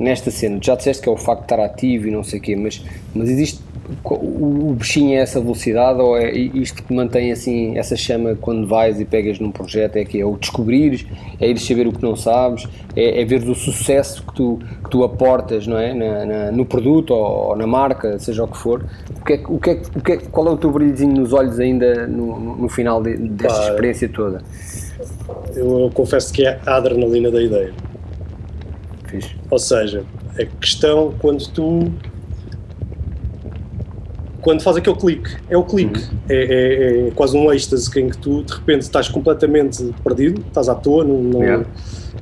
nesta 0.00 0.30
cena? 0.30 0.58
Já 0.60 0.74
disseste 0.74 1.02
que 1.02 1.08
é 1.08 1.12
o 1.12 1.16
facto 1.16 1.40
de 1.40 1.44
estar 1.52 1.60
ativo 1.64 2.08
e 2.08 2.10
não 2.10 2.24
sei 2.24 2.40
o 2.40 2.42
quê, 2.42 2.56
mas, 2.56 2.82
mas 3.14 3.28
existe. 3.28 3.60
O, 4.04 4.68
o 4.70 4.74
bichinho 4.78 5.14
é 5.18 5.20
essa 5.20 5.40
velocidade 5.40 6.00
ou 6.00 6.16
é 6.16 6.30
isto 6.32 6.80
que 6.80 6.94
mantém 6.94 7.32
assim 7.32 7.76
essa 7.76 7.96
chama 7.96 8.36
quando 8.40 8.64
vais 8.64 9.00
e 9.00 9.04
pegas 9.04 9.40
num 9.40 9.50
projeto? 9.50 9.96
É 9.96 10.04
que 10.04 10.20
é 10.20 10.24
o 10.24 10.36
descobrires, 10.36 11.04
é 11.40 11.48
ir 11.50 11.58
saber 11.58 11.88
o 11.88 11.92
que 11.92 12.00
não 12.00 12.14
sabes, 12.14 12.68
é, 12.94 13.20
é 13.20 13.24
ver 13.24 13.42
o 13.48 13.54
sucesso 13.54 14.22
que 14.24 14.32
tu, 14.32 14.60
que 14.84 14.90
tu 14.90 15.02
aportas 15.02 15.66
não 15.66 15.76
é? 15.76 15.92
Na- 15.92 16.24
na- 16.24 16.52
no 16.52 16.64
produto 16.64 17.10
ou, 17.10 17.48
ou 17.48 17.56
na 17.56 17.66
marca, 17.66 18.16
seja 18.20 18.44
o 18.44 18.48
que 18.48 18.56
for. 18.58 18.84
O 19.20 19.24
que 19.24 19.32
é, 19.32 19.40
o 19.48 19.58
que 19.58 19.70
é, 19.70 19.82
o 19.96 20.00
que 20.00 20.12
é, 20.12 20.16
qual 20.18 20.46
é 20.46 20.50
o 20.50 20.56
teu 20.56 20.70
brilhozinho 20.70 21.12
nos 21.12 21.32
olhos 21.32 21.58
ainda 21.58 22.06
no, 22.06 22.38
no- 22.58 22.68
final 22.68 23.02
de- 23.02 23.16
desta 23.16 23.70
experiência 23.70 24.08
toda? 24.08 24.40
Eu, 25.56 25.80
eu 25.80 25.90
confesso 25.92 26.32
que 26.32 26.46
é 26.46 26.60
a 26.64 26.76
adrenalina 26.76 27.28
da 27.28 27.42
ideia. 27.42 27.72
Fixe. 29.10 29.34
Ou 29.50 29.58
seja, 29.58 30.04
a 30.38 30.44
questão 30.44 31.12
quando 31.18 31.46
tu. 31.48 31.90
Quando 34.40 34.62
faz 34.62 34.76
aquele 34.78 34.96
clique, 34.96 35.36
é 35.50 35.56
o 35.56 35.62
clique. 35.62 36.00
É, 36.28 36.34
é- 36.34 37.08
é 37.08 37.10
quase 37.10 37.36
um 37.36 37.52
êxtase 37.52 37.90
em 38.00 38.08
que 38.08 38.16
tu 38.16 38.42
de 38.42 38.54
repente 38.54 38.82
estás 38.82 39.06
completamente 39.08 39.92
perdido, 40.02 40.40
estás 40.48 40.66
à 40.68 40.74
toa, 40.74 41.04
não, 41.04 41.22
não, 41.22 41.42
Yeah. 41.42 41.66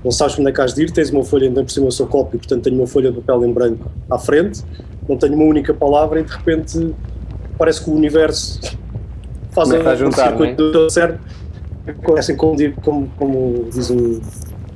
não 0.04 0.10
sabes 0.10 0.36
onde 0.36 0.48
é 0.48 0.52
que 0.52 0.60
has 0.60 0.74
de 0.74 0.82
ir, 0.82 0.90
tens 0.90 1.10
uma 1.10 1.22
folha, 1.22 1.46
ainda 1.46 1.62
por 1.62 1.70
cima 1.70 1.86
eu 1.86 1.90
sou 1.92 2.08
copy, 2.08 2.38
portanto 2.38 2.64
tenho 2.64 2.76
uma 2.76 2.88
folha 2.88 3.12
de 3.12 3.20
papel 3.20 3.46
em 3.46 3.52
branco 3.52 3.88
à 4.10 4.18
frente, 4.18 4.64
não 5.08 5.16
tenho 5.16 5.34
uma 5.34 5.44
única 5.44 5.72
palavra 5.72 6.18
e 6.18 6.24
de 6.24 6.32
repente 6.32 6.92
parece 7.56 7.84
que 7.84 7.90
o 7.90 7.94
universo 7.94 8.60
faz 9.52 9.70
a 9.70 9.94
juntar, 9.94 10.28
circuito 10.30 10.56
do 10.56 10.72
teu 10.72 10.90
cérebro. 10.90 11.20
Assim, 12.18 12.36
como, 12.36 12.56
como, 12.82 13.08
como 13.16 13.68
diz 13.72 13.90
um, 13.90 14.20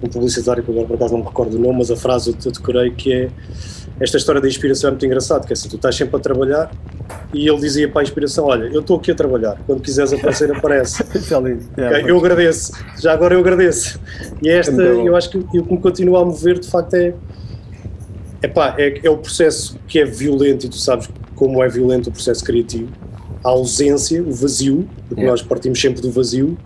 um 0.07 0.09
publicitário, 0.09 0.63
que 0.63 0.71
agora 0.71 0.87
por 0.87 0.97
acaso 0.97 1.13
não 1.13 1.21
me 1.21 1.27
recordo 1.27 1.57
o 1.57 1.61
nome, 1.61 1.79
mas 1.79 1.91
a 1.91 1.97
frase 1.97 2.35
eu, 2.45 2.53
decorei 2.53 2.91
que 2.91 3.13
é 3.13 3.31
esta 4.01 4.17
história 4.17 4.41
da 4.41 4.49
inspiração 4.49 4.89
é 4.89 4.91
muito 4.91 5.07
engraçado, 5.07 5.47
que 5.47 5.53
é 5.53 5.55
assim, 5.55 5.69
tu 5.69 5.77
estás 5.77 5.95
sempre 5.95 6.17
a 6.17 6.19
trabalhar 6.19 6.71
e 7.33 7.49
ele 7.49 7.61
dizia 7.61 7.89
para 7.89 8.01
a 8.01 8.05
inspiração, 8.05 8.47
olha, 8.47 8.65
eu 8.65 8.81
estou 8.81 8.97
aqui 8.97 9.11
a 9.11 9.15
trabalhar, 9.15 9.61
quando 9.67 9.81
quiseres 9.81 10.13
aparecer, 10.13 10.51
aparece. 10.51 11.03
Ok, 11.73 12.11
eu 12.11 12.19
agradeço, 12.19 12.73
já 13.01 13.13
agora 13.13 13.35
eu 13.35 13.41
agradeço. 13.41 14.01
E 14.43 14.49
esta, 14.49 14.73
eu 14.83 15.15
acho 15.15 15.31
que 15.31 15.39
o 15.39 15.45
que 15.45 15.73
me 15.73 15.79
continua 15.79 16.23
a 16.23 16.25
mover, 16.25 16.59
de 16.59 16.69
facto, 16.69 16.95
é, 16.95 17.15
epá, 18.43 18.75
é, 18.79 19.01
é 19.05 19.11
o 19.11 19.19
processo 19.19 19.79
que 19.87 19.99
é 19.99 20.05
violento, 20.05 20.67
e 20.67 20.69
tu 20.69 20.77
sabes 20.77 21.09
como 21.35 21.63
é 21.63 21.69
violento 21.69 22.09
o 22.09 22.13
processo 22.13 22.45
criativo, 22.45 22.89
a 23.45 23.51
ausência, 23.51 24.23
o 24.23 24.33
vazio, 24.33 24.89
porque 25.09 25.23
Yeah. 25.23 25.31
nós 25.31 25.43
partimos 25.43 25.81
sempre 25.81 26.01
do 26.01 26.11
vazio, 26.11 26.57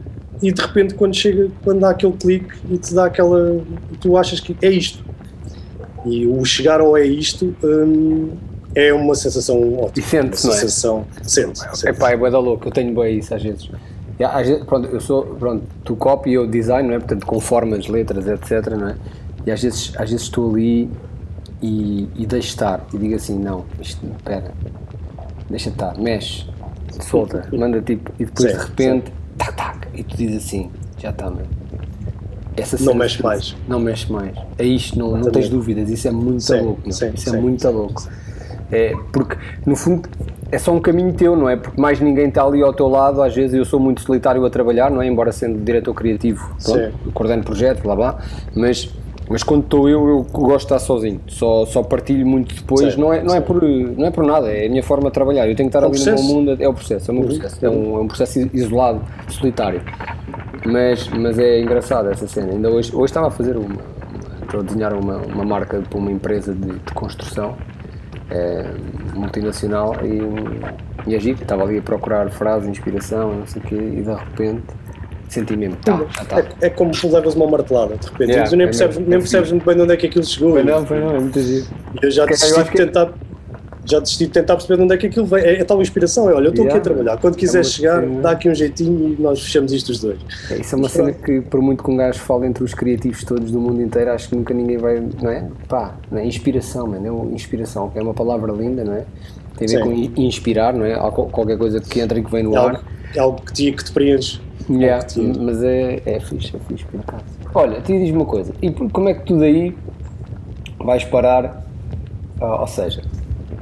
e 0.42 0.52
de 0.52 0.60
repente 0.60 0.94
quando 0.94 1.14
chega, 1.14 1.48
quando 1.64 1.80
dá 1.80 1.90
aquele 1.90 2.12
clique 2.12 2.54
e 2.70 2.78
te 2.78 2.94
dá 2.94 3.06
aquela, 3.06 3.60
tu 4.00 4.16
achas 4.16 4.40
que 4.40 4.56
é 4.62 4.70
isto. 4.70 5.04
E 6.04 6.26
o 6.26 6.44
chegar 6.44 6.80
ao 6.80 6.96
é 6.96 7.04
isto 7.04 7.54
hum, 7.64 8.30
é 8.74 8.92
uma 8.92 9.14
sensação 9.14 9.74
ótima. 9.78 9.92
E 9.96 10.02
sente-se, 10.02 10.46
não 10.46 10.52
é? 10.52 10.56
sensação, 10.56 11.04
sente, 11.22 11.64
É 11.64 11.74
sente. 11.74 11.98
pá, 11.98 12.10
é 12.10 12.16
bué 12.16 12.30
da 12.30 12.38
louco, 12.38 12.68
eu 12.68 12.72
tenho 12.72 12.94
bem 12.94 13.18
isso 13.18 13.34
às 13.34 13.42
vezes. 13.42 13.68
Às 14.20 14.48
vezes, 14.48 14.64
pronto, 14.64 14.88
eu 14.88 15.00
sou, 15.00 15.24
pronto, 15.38 15.64
tu 15.84 15.94
copy 15.96 16.32
eu 16.32 16.46
design, 16.46 16.88
não 16.88 16.94
é? 16.94 16.98
Portanto, 16.98 17.26
com 17.26 17.38
formas, 17.40 17.86
letras, 17.86 18.26
etc, 18.26 18.72
não 18.76 18.88
é? 18.88 18.96
E 19.46 19.50
às 19.50 19.62
vezes, 19.62 19.92
às 19.96 20.10
vezes 20.10 20.22
estou 20.26 20.50
ali 20.50 20.88
e, 21.62 22.08
e 22.16 22.26
deixo 22.26 22.48
estar 22.48 22.86
e 22.92 22.98
digo 22.98 23.14
assim, 23.14 23.38
não, 23.38 23.64
isto, 23.80 24.04
espera, 24.16 24.52
deixa 25.50 25.70
estar, 25.70 25.98
mexe, 25.98 26.46
solta, 27.00 27.46
manda 27.52 27.80
tipo, 27.82 28.10
e 28.18 28.24
depois 28.24 28.50
Sim, 28.50 28.58
de 28.58 28.64
repente, 28.64 29.12
tac, 29.36 29.54
tac, 29.56 29.88
e 29.94 30.02
tu 30.02 30.16
dizes 30.16 30.44
assim, 30.44 30.70
já 30.98 31.10
está, 31.10 31.30
meu. 31.30 31.46
Essa 32.56 32.82
Não 32.82 32.94
mexe 32.94 33.22
mais. 33.22 33.56
Não 33.68 33.78
mexe 33.78 34.10
mais. 34.10 34.34
É 34.58 34.64
isto, 34.64 34.98
não, 34.98 35.16
não 35.16 35.30
tens 35.30 35.48
dúvidas, 35.48 35.90
isso 35.90 36.08
é 36.08 36.10
muito 36.10 36.42
Sim, 36.42 36.60
louco, 36.60 36.80
sim, 36.84 37.12
isso 37.14 37.28
é 37.28 37.32
sim, 37.32 37.40
muito 37.40 37.62
sim, 37.62 37.68
louco. 37.68 38.02
É, 38.72 38.94
porque, 39.12 39.36
no 39.64 39.76
fundo, 39.76 40.08
é 40.50 40.58
só 40.58 40.72
um 40.72 40.80
caminho 40.80 41.12
teu, 41.12 41.36
não 41.36 41.48
é? 41.48 41.56
Porque 41.56 41.80
mais 41.80 42.00
ninguém 42.00 42.28
está 42.28 42.42
ali 42.44 42.62
ao 42.62 42.72
teu 42.72 42.88
lado. 42.88 43.22
Às 43.22 43.34
vezes 43.34 43.54
eu 43.54 43.64
sou 43.64 43.78
muito 43.78 44.00
solitário 44.00 44.44
a 44.44 44.50
trabalhar, 44.50 44.90
não 44.90 45.02
é? 45.02 45.06
Embora 45.06 45.32
sendo 45.32 45.62
diretor 45.62 45.94
criativo, 45.94 46.56
pronto, 46.64 46.92
coordeno 47.12 47.44
projetos, 47.44 47.82
blá 47.82 47.94
blá. 47.94 48.18
Mas, 48.54 48.92
mas 49.28 49.42
quando 49.42 49.64
estou 49.64 49.88
eu, 49.88 50.09
eu 50.09 50.23
gosto 50.33 50.59
de 50.68 50.75
estar 50.75 50.78
sozinho. 50.78 51.21
Só, 51.26 51.66
só 51.66 51.83
partilho 51.83 52.26
muito 52.26 52.54
depois. 52.54 52.95
Sim, 52.95 53.00
não, 53.00 53.12
é, 53.12 53.23
não, 53.23 53.35
é 53.35 53.40
por, 53.40 53.62
não 53.62 54.06
é 54.06 54.11
por 54.11 54.25
nada, 54.25 54.49
é 54.49 54.66
a 54.66 54.68
minha 54.71 54.83
forma 54.83 55.09
de 55.09 55.14
trabalhar. 55.14 55.49
Eu 55.49 55.56
tenho 55.56 55.68
que 55.68 55.76
estar 55.76 55.87
É 55.87 55.88
ali 55.90 55.99
no 55.99 56.04
meu 56.04 56.14
processo. 56.14 56.35
mundo. 56.35 56.56
É 56.61 56.68
o 56.68 56.75
processo, 56.75 57.11
é 57.11 57.14
o 57.14 57.16
meu 57.18 57.26
processo. 57.26 57.66
É 57.66 57.71
um, 57.71 57.97
é 57.97 58.00
um 58.00 58.06
processo 58.09 58.38
isolado, 58.52 59.00
solitário. 59.28 59.83
Mas, 60.64 61.09
mas 61.09 61.38
é 61.38 61.61
engraçado 61.61 62.09
essa 62.11 62.26
cena. 62.26 62.52
Ainda 62.52 62.71
hoje, 62.71 62.95
hoje 62.95 63.04
estava 63.06 63.28
a 63.28 63.30
fazer 63.30 63.56
uma. 63.56 63.97
Estou 64.42 64.61
a 64.61 64.62
desenhar 64.62 64.95
uma, 64.95 65.16
uma 65.18 65.45
marca 65.45 65.80
para 65.88 65.99
uma 65.99 66.11
empresa 66.11 66.54
de, 66.54 66.71
de 66.78 66.92
construção 66.95 67.56
eh, 68.30 68.71
multinacional 69.14 69.92
e, 70.04 71.11
e 71.11 71.16
a 71.16 71.18
giro. 71.18 71.42
Estava 71.42 71.64
ali 71.64 71.78
a 71.78 71.83
procurar 71.83 72.30
frases, 72.30 72.68
inspiração, 72.68 73.35
não 73.38 73.47
sei 73.47 73.61
o 73.61 73.64
quê, 73.64 73.75
e 73.75 74.02
de 74.02 74.12
repente 74.12 74.62
senti 75.28 75.56
mesmo. 75.56 75.76
Tá, 75.76 76.04
já 76.16 76.25
tá. 76.25 76.38
É, 76.40 76.66
é 76.66 76.71
como 76.71 76.90
tu 76.92 77.09
levas 77.12 77.35
uma 77.35 77.47
martelada, 77.47 77.97
de 77.97 78.06
repente, 78.06 78.30
Yeah, 78.30 78.50
tu 78.50 78.56
nem 78.56 78.64
é 78.64 78.68
percebes, 78.68 78.97
nem 78.99 79.18
percebes 79.18 79.50
muito 79.52 79.64
bem 79.66 79.76
de 79.76 79.83
onde 79.83 79.92
é 79.92 79.97
que 79.97 80.06
aquilo 80.06 80.25
chegou. 80.25 80.52
Foi 80.52 80.64
não, 80.64 80.87
foi 80.87 81.00
não, 81.00 81.16
é 81.16 81.21
muito 81.21 81.40
giro. 81.40 81.66
Eu 82.02 82.11
já 82.11 82.25
desisti 82.26 82.62
de 82.64 82.71
tentar. 82.73 83.12
Já 83.88 84.00
desisti 84.00 84.26
de 84.26 84.33
tentar 84.33 84.54
perceber 84.54 84.78
de 84.78 84.83
onde 84.83 84.95
é 84.95 84.97
que 84.97 85.06
aquilo 85.06 85.26
vem. 85.26 85.45
É, 85.45 85.61
é 85.61 85.64
tal 85.64 85.80
inspiração, 85.80 86.28
é 86.28 86.35
olha, 86.35 86.47
eu 86.47 86.50
estou 86.50 86.64
Yeah. 86.64 86.76
aqui 86.80 86.90
a 86.90 86.92
trabalhar. 86.95 87.21
Quando 87.21 87.37
quiseres 87.37 87.68
uma 87.68 87.73
chegar, 87.73 88.00
cena- 88.00 88.21
dá 88.21 88.30
aqui 88.33 88.49
um 88.50 88.54
jeitinho 88.54 89.14
e 89.16 89.23
nós 89.23 89.40
fechamos 89.40 89.73
isto 89.73 89.90
os 89.90 90.00
dois. 90.00 90.18
É, 90.50 90.56
Isso 90.56 90.75
é 90.75 90.78
uma 90.78 90.88
cena 90.88 91.12
que, 91.12 91.40
por 91.42 91.62
muito 91.62 91.85
que 91.85 91.90
um 91.92 91.97
gajo 91.97 92.18
fale 92.18 92.47
entre 92.49 92.64
os 92.64 92.75
criativos 92.75 93.23
todos 93.23 93.49
do 93.52 93.61
mundo 93.61 93.80
inteiro, 93.80 94.11
acho 94.11 94.28
que 94.28 94.35
nunca 94.35 94.52
ninguém 94.52 94.76
vai, 94.76 95.00
não 95.23 95.30
é? 95.30 95.49
Pá, 95.68 95.95
não 96.11 96.18
é? 96.18 96.26
Inspiração, 96.26 96.88
mano, 96.88 97.06
é 97.06 97.11
uma 97.12 97.30
inspiração, 97.33 97.92
é 97.95 98.02
uma 98.02 98.12
palavra 98.12 98.50
linda, 98.52 98.83
não 98.83 98.92
é? 98.95 99.04
Tem 99.56 99.68
a 99.68 99.71
ver 99.71 99.78
Sim. 99.78 99.80
com 99.85 99.92
in- 99.92 100.12
inspirar, 100.26 100.75
não 100.75 100.85
é? 100.85 100.95
Há 100.95 101.09
qual- 101.12 101.28
qualquer 101.28 101.56
coisa 101.56 101.80
que 101.80 102.00
entra 102.00 102.18
e 102.18 102.25
que 102.25 102.30
vem 102.33 102.42
no 102.42 102.56
É 102.56 102.59
ar. 102.59 102.64
algo, 102.75 102.80
é 103.14 103.18
algo 103.21 103.40
que, 103.40 103.52
te, 103.52 103.71
que 103.71 103.85
te 103.85 103.92
preenche. 103.92 104.40
Yeah, 104.68 105.04
que 105.04 105.14
te- 105.14 105.38
mas 105.38 105.62
é, 105.62 106.02
é 106.04 106.20
fixe, 106.20 106.56
é 106.56 106.58
fixe 106.68 106.85
por 106.85 107.00
acaso. 107.00 107.25
Olha, 107.54 107.80
te 107.80 107.99
diz 107.99 108.14
uma 108.14 108.25
coisa, 108.25 108.52
e 108.61 108.70
por- 108.70 108.90
como 108.90 109.08
é 109.08 109.14
que 109.14 109.25
tu 109.25 109.38
daí 109.38 109.76
vais 110.78 111.04
parar, 111.04 111.64
ah, 112.40 112.61
ou 112.61 112.66
seja, 112.66 113.02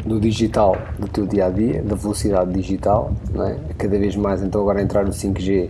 do 0.04 0.18
digital 0.20 0.76
do 0.98 1.08
teu 1.08 1.26
dia 1.26 1.46
a 1.46 1.50
dia, 1.50 1.82
da 1.82 1.94
velocidade 1.94 2.52
digital, 2.52 3.12
não 3.34 3.46
é? 3.46 3.56
Cada 3.78 3.98
vez 3.98 4.16
mais, 4.16 4.42
então 4.42 4.60
agora 4.60 4.82
entrar 4.82 5.04
no 5.04 5.12
5G. 5.12 5.68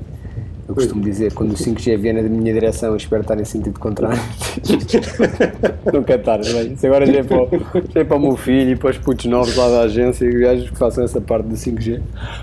Eu 0.67 0.75
costumo 0.75 1.03
dizer, 1.03 1.33
quando 1.35 1.53
o 1.53 1.57
5G 1.57 1.97
vier 1.99 2.15
na 2.15 2.23
minha 2.23 2.53
direção, 2.53 2.91
eu 2.91 2.97
espero 2.97 3.21
estar 3.21 3.39
em 3.39 3.45
sentido 3.45 3.79
contrário. 3.79 4.19
Nunca 5.93 6.15
estar, 6.15 6.39
não 6.39 6.59
é? 6.59 6.63
Isso 6.65 6.87
agora 6.87 7.07
já 7.07 7.19
é, 7.19 7.23
para 7.23 7.43
o, 7.43 7.49
já 7.93 8.01
é 8.01 8.05
para 8.05 8.17
o 8.17 8.21
meu 8.21 8.37
filho 8.37 8.71
e 8.71 8.77
para 8.77 8.91
os 8.91 8.99
putos 8.99 9.27
novos 9.27 9.55
lá 9.57 9.69
da 9.69 9.81
agência 9.83 10.25
e 10.25 10.29
os 10.35 10.41
gajos 10.41 10.71
que 10.71 10.77
façam 10.79 11.05
essa 11.05 11.21
parte 11.21 11.47
do 11.49 11.55
5G. 11.55 12.01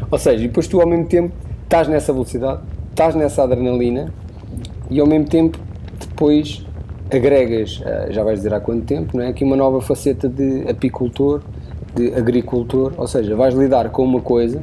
Ou 0.10 0.17
seja, 0.19 0.43
e 0.43 0.48
depois 0.48 0.67
tu 0.67 0.79
ao 0.79 0.88
mesmo 0.88 1.05
tempo 1.07 1.33
estás 1.63 1.88
nessa 1.88 2.13
velocidade, 2.13 2.60
estás 2.91 3.15
nessa 3.15 3.43
adrenalina 3.43 4.12
e 4.89 5.00
ao 5.00 5.07
mesmo 5.07 5.25
tempo 5.27 5.57
depois 6.00 6.65
agregas, 7.12 7.81
eh, 7.86 8.07
já 8.12 8.24
vais 8.24 8.39
dizer 8.39 8.53
há 8.53 8.60
quanto 8.60 8.86
tempo, 8.86 9.17
não 9.17 9.24
é? 9.24 9.29
Aqui 9.29 9.43
uma 9.43 9.55
nova 9.55 9.81
faceta 9.81 10.29
de 10.29 10.69
apicultor, 10.69 11.41
de 11.95 12.13
agricultor, 12.13 12.93
ou 12.98 13.07
seja, 13.07 13.36
vais 13.36 13.53
lidar 13.53 13.89
com 13.89 14.03
uma 14.03 14.21
coisa 14.21 14.62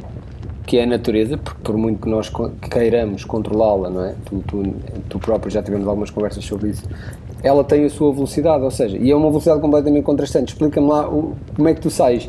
que 0.65 0.77
é 0.79 0.83
a 0.85 0.87
natureza, 0.87 1.37
porque 1.39 1.61
por 1.63 1.77
muito 1.79 2.03
que 2.03 2.09
nós 2.11 2.31
queiramos 2.71 3.25
controlá-la, 3.25 3.89
não 3.89 4.05
é? 4.05 4.15
Tu, 4.27 4.43
tu, 4.47 4.63
tu 5.09 5.19
próprio 5.19 5.51
já 5.51 5.63
tivemos 5.63 5.87
algumas 5.89 6.11
conversas 6.11 6.45
sobre 6.45 6.71
isso. 6.71 6.85
Ela 7.43 7.65
tem 7.65 7.85
a 7.85 7.91
sua 7.91 8.13
velocidade, 8.13 8.63
ou 8.65 8.71
seja, 8.71 8.99
e 8.99 9.11
é 9.11 9.17
uma 9.17 9.29
velocidade 9.29 9.61
completamente 9.63 10.05
contrastante. 10.05 10.53
Explica-me 10.53 10.87
lá 10.89 11.09
o- 11.09 11.35
como 11.57 11.69
é 11.69 11.75
que 11.75 11.81
tu 11.81 11.89
sais. 11.91 12.29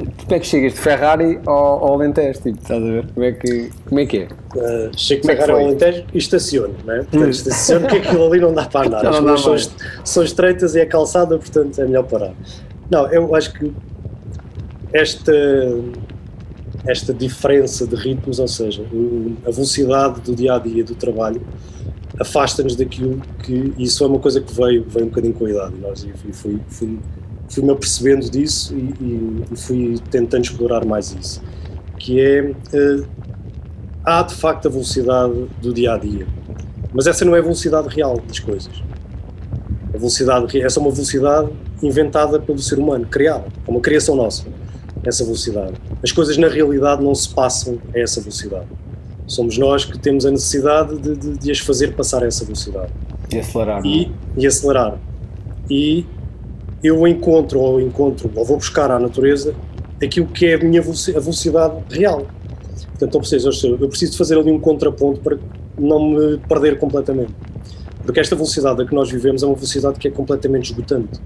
Como 0.00 0.34
é 0.34 0.38
que 0.38 0.46
chegas 0.46 0.72
de 0.74 0.78
Ferrari 0.80 1.38
ao, 1.46 1.54
ao 1.84 1.94
Alentejo, 1.94 2.40
tipo, 2.42 2.58
estás 2.60 2.82
a 2.82 2.86
ver? 2.86 3.06
Como 3.12 3.24
é 3.26 3.32
que, 3.32 3.70
como 3.88 4.00
é, 4.00 4.06
que 4.06 4.18
é? 4.18 4.24
Uh, 4.24 4.90
chego 4.96 5.20
Como 5.22 5.32
é 5.32 5.36
Ferrari 5.36 5.52
ao? 5.52 5.58
Alentejo 5.68 6.04
e 6.14 6.18
estaciono, 6.18 6.74
não 6.84 6.94
é? 6.94 6.98
Portanto, 7.02 7.30
estaciono 7.30 7.80
porque 7.88 7.96
aquilo 8.08 8.26
ali 8.26 8.40
não 8.40 8.54
dá 8.54 8.66
para 8.66 8.86
andar. 8.86 9.06
As 9.08 9.18
ruas 9.18 9.40
são, 9.42 9.54
est- 9.54 9.76
são 10.04 10.22
estreitas 10.24 10.74
e 10.74 10.80
é 10.80 10.86
calçada, 10.86 11.36
portanto 11.38 11.78
é 11.80 11.84
melhor 11.84 12.04
parar. 12.04 12.32
Não, 12.90 13.06
eu 13.12 13.34
acho 13.34 13.52
que 13.52 13.72
esta, 14.92 15.32
esta 16.86 17.12
diferença 17.14 17.86
de 17.86 17.94
ritmos, 17.94 18.38
ou 18.38 18.48
seja, 18.48 18.82
o- 18.92 19.36
a 19.46 19.50
velocidade 19.50 20.20
do 20.22 20.34
dia 20.34 20.54
a 20.54 20.58
dia 20.58 20.82
do 20.84 20.94
trabalho 20.94 21.40
afasta-nos 22.18 22.76
daquilo 22.76 23.20
que. 23.42 23.72
e 23.76 23.84
Isso 23.84 24.02
é 24.04 24.06
uma 24.06 24.18
coisa 24.18 24.40
que 24.40 24.52
veio, 24.54 24.84
veio 24.88 25.06
um 25.06 25.08
bocadinho 25.08 25.34
com 25.34 25.46
a 25.46 25.50
idade. 25.50 25.74
e 25.76 25.80
Nós, 25.80 26.04
e 26.04 26.12
fui, 26.12 26.32
fui, 26.32 26.60
fui, 26.68 26.98
fui-me 27.50 27.70
apercebendo 27.70 28.30
disso 28.30 28.74
e, 28.74 28.94
e- 29.04 29.44
e 29.52 29.56
fui 29.56 29.98
tentando 30.10 30.44
explorar 30.44 30.84
mais 30.86 31.14
isso. 31.18 31.42
Que 31.98 32.20
é. 32.20 32.54
eh, 32.72 33.02
há 34.04 34.22
de 34.22 34.34
facto 34.34 34.66
a 34.66 34.70
velocidade 34.70 35.46
do 35.60 35.72
dia 35.74 35.92
a 35.94 35.98
dia, 35.98 36.26
mas 36.94 37.06
essa 37.06 37.24
não 37.24 37.36
é 37.36 37.38
a 37.38 37.42
velocidade 37.42 37.94
real 37.94 38.18
das 38.26 38.38
coisas. 38.38 38.72
A 39.92 39.98
velocidade, 39.98 40.60
essa 40.62 40.78
é 40.78 40.82
uma 40.82 40.90
velocidade 40.90 41.50
inventada 41.82 42.38
pelo 42.40 42.58
ser 42.58 42.78
humano, 42.78 43.04
criada, 43.06 43.44
é 43.66 43.70
uma 43.70 43.80
criação 43.80 44.14
nossa, 44.16 44.44
essa 45.04 45.24
velocidade. 45.24 45.74
As 46.02 46.12
coisas 46.12 46.36
na 46.38 46.48
realidade 46.48 47.02
não 47.02 47.14
se 47.14 47.28
passam 47.28 47.78
a 47.94 47.98
essa 47.98 48.20
velocidade. 48.20 48.66
Somos 49.26 49.58
nós 49.58 49.84
que 49.84 49.98
temos 49.98 50.24
a 50.26 50.30
necessidade 50.30 50.96
de, 50.98 51.14
de- 51.16 51.38
de 51.38 51.50
as 51.50 51.58
fazer 51.58 51.94
passar 51.94 52.22
a 52.22 52.26
essa 52.26 52.44
velocidade 52.44 52.92
E 53.32 53.38
acelerar. 53.38 53.80
não 53.82 53.90
é? 53.90 53.94
e, 53.94 54.12
e 54.38 54.46
acelerar. 54.46 54.98
E 55.68 56.04
eu 56.82 57.06
encontro 57.06 57.60
ou 57.60 57.80
encontro 57.80 58.30
ou 58.34 58.44
vou 58.44 58.56
buscar 58.56 58.90
à 58.90 58.98
natureza 58.98 59.54
aquilo 60.02 60.26
que 60.26 60.46
é 60.46 60.54
a 60.54 60.58
minha 60.58 60.80
veloci- 60.80 61.14
a 61.16 61.20
velocidade 61.20 61.74
real. 61.90 62.26
Portanto, 62.88 63.14
eu 63.14 63.20
preciso, 63.20 63.76
eu 63.80 63.88
preciso 63.88 64.16
fazer 64.16 64.38
ali 64.38 64.50
um 64.50 64.58
contraponto 64.58 65.20
para 65.20 65.38
não 65.78 66.10
me 66.10 66.38
perder 66.38 66.78
completamente. 66.78 67.32
Porque 68.02 68.20
esta 68.20 68.34
velocidade 68.34 68.82
a 68.82 68.86
que 68.86 68.94
nós 68.94 69.10
vivemos 69.10 69.42
é 69.42 69.46
uma 69.46 69.54
velocidade 69.54 69.98
que 69.98 70.08
é 70.08 70.10
completamente 70.10 70.70
esgotante. 70.70 71.20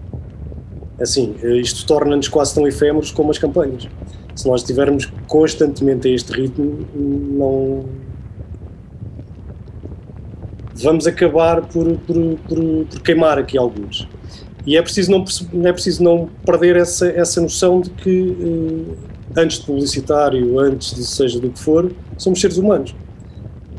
Assim, 1.01 1.35
eh, 1.43 1.57
isto 1.57 1.87
torna-nos 1.87 2.29
quase 2.29 2.55
tão 2.55 2.67
efêmeros 2.67 3.11
como 3.11 3.31
as 3.31 3.39
campanhas. 3.39 3.89
Se 4.35 4.47
nós 4.49 4.61
estivermos 4.61 5.13
constantemente 5.27 6.09
a 6.09 6.11
este 6.13 6.33
ritmo, 6.33 6.87
não, 6.95 7.85
vamos 10.75 11.07
acabar 11.07 11.63
por, 11.63 11.97
por, 11.99 12.17
por, 12.49 12.87
por 12.87 13.01
queimar 13.03 13.39
aqui 13.39 13.57
alguns. 13.57 14.09
E 14.67 14.77
é 14.77 14.83
preciso 14.83 15.11
não, 15.11 15.25
é 15.67 15.73
preciso 15.73 16.03
não 16.03 16.29
perder 16.45 16.77
essa, 16.77 17.07
essa 17.09 17.41
noção 17.41 17.81
de 17.81 17.91
que, 17.91 18.37
eh, 18.41 19.41
antes 19.41 19.59
de 19.59 19.67
publicitário, 19.67 20.59
antes 20.59 20.95
de 20.95 21.05
seja 21.05 21.39
do 21.39 21.51
que 21.51 21.59
for, 21.59 21.93
somos 22.17 22.41
seres 22.41 22.57
humanos. 22.57 22.95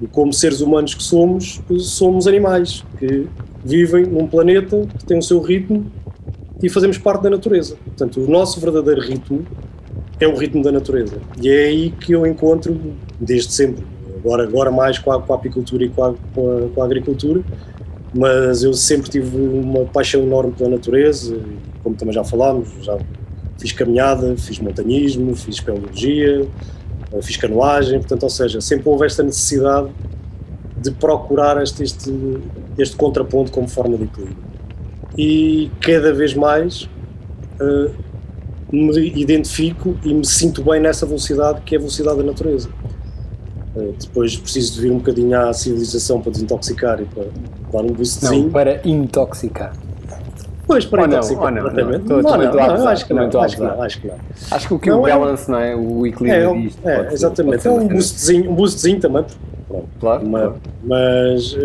E 0.02 0.08
como 0.08 0.32
seres 0.34 0.62
humanos 0.62 0.94
que 0.94 1.02
somos, 1.02 1.60
somos 1.80 2.28
animais 2.28 2.84
que 3.00 3.28
vivem 3.64 4.06
num 4.06 4.28
planeta 4.28 4.86
que 5.00 5.06
tem 5.06 5.18
o 5.18 5.24
seu 5.24 5.42
ritmo 5.42 5.86
e 6.62 6.70
fazemos 6.70 6.98
parte 7.00 7.24
da 7.24 7.30
natureza. 7.32 7.78
Portanto, 7.84 8.20
o 8.22 8.30
nosso 8.30 8.60
verdadeiro 8.60 9.02
ritmo 9.02 9.44
é 10.20 10.28
o 10.28 10.36
ritmo 10.36 10.62
da 10.62 10.72
natureza. 10.72 11.18
E 11.42 11.50
é 11.50 11.66
aí 11.66 11.92
que 11.92 12.12
eu 12.14 12.28
encontro, 12.28 12.80
desde 13.20 13.52
sempre, 13.54 13.84
agora, 14.20 14.44
agora 14.44 14.70
mais 14.72 15.00
com 15.00 15.12
a, 15.12 15.22
com 15.22 15.34
a 15.34 15.36
apicultura 15.36 15.84
e 15.86 15.90
com 15.90 16.04
a, 16.04 16.14
com 16.34 16.58
a- 16.58 16.70
com 16.76 16.82
a 16.82 16.86
agricultura, 16.86 17.42
mas 18.18 18.64
eu 18.64 18.74
sempre 18.74 19.10
tive 19.10 19.36
uma 19.36 19.86
paixão 19.86 20.24
enorme 20.24 20.54
pela 20.54 20.70
natureza, 20.70 21.38
como 21.84 21.96
também 21.96 22.14
já 22.14 22.24
falámos, 22.24 22.70
já 22.82 22.98
fiz 23.58 23.74
caminhada, 23.74 24.38
fiz 24.38 24.58
montanhismo, 24.60 25.36
fiz 25.36 25.56
espeleologia, 25.56 26.48
eh, 27.12 27.22
fiz 27.22 27.36
canoagem, 27.36 28.00
portanto, 28.00 28.24
ou 28.24 28.30
seja, 28.30 28.62
sempre 28.62 28.88
houve 28.88 29.06
esta 29.06 29.22
necessidade 29.22 29.90
de 30.82 30.92
procurar 30.92 31.62
este, 31.62 31.84
este, 31.84 32.14
este 32.78 32.96
contraponto 32.96 33.52
como 33.52 33.68
forma 33.68 33.98
de 33.98 34.06
equilíbrio. 34.06 34.38
E 35.18 35.70
cada 35.82 36.14
vez 36.14 36.34
mais 36.34 36.90
eh, 37.60 37.92
me 38.72 39.10
identifico 39.20 39.98
e 40.06 40.14
me 40.14 40.26
sinto 40.26 40.64
bem 40.64 40.80
nessa 40.80 41.06
velocidade 41.06 41.62
que 41.62 41.76
é 41.76 41.78
a 41.78 41.82
velocidade 41.82 42.18
da 42.18 42.24
natureza. 42.24 42.70
Eh, 43.78 43.92
depois 44.00 44.38
preciso 44.38 44.74
de 44.76 44.82
vir 44.82 44.92
um 44.92 44.98
bocadinho 44.98 45.38
à 45.40 45.54
civilização 45.54 46.22
para 46.22 46.32
desintoxicar 46.32 47.02
e 47.02 47.06
para 47.06 47.24
dar 47.74 47.82
um 47.82 47.88
Não, 47.88 47.94
boostzinho. 47.94 48.50
para 48.52 48.82
intoxicar. 48.88 49.74
Pois, 50.68 50.86
para 50.86 51.06
não, 51.08 51.18
intoxicar 51.18 51.46
ou 51.46 51.52
não, 51.52 51.64
não. 51.64 51.74
Não, 51.74 52.22
não, 52.22 52.54
não, 52.78 52.88
acho 52.88 53.06
que 53.06 53.14
não, 53.14 53.42
acho 53.42 53.56
que 53.58 53.62
não, 53.64 53.82
acho 53.82 54.02
que 54.02 54.08
não. 54.08 54.16
Acho 54.52 54.68
que 54.68 54.74
o 54.74 54.80
que 54.80 54.90
Não, 54.90 55.02
o 55.02 55.08
é- 55.08 55.12
balance, 55.12 55.52
não 55.52 55.60
é? 55.60 55.76
O 55.76 56.06
É, 56.06 56.10
equilíbrio 56.10 56.50
é, 56.50 56.62
disto. 56.62 56.88
é, 56.90 56.96
pode 56.96 57.08
ser- 57.10 57.14
exatamente. 57.16 57.52
pode 57.52 57.62
ser 57.64 57.68
É 57.68 57.72
um 57.72 57.76
uma 57.82 57.90
boostzinho, 57.90 58.52
um 58.52 58.56
boostzinho 58.56 59.00
também, 59.00 59.26
pronto, 59.68 59.88
Claro, 60.00 60.26
mas, 60.28 60.42
claro. 60.42 60.62
mas 60.84 61.56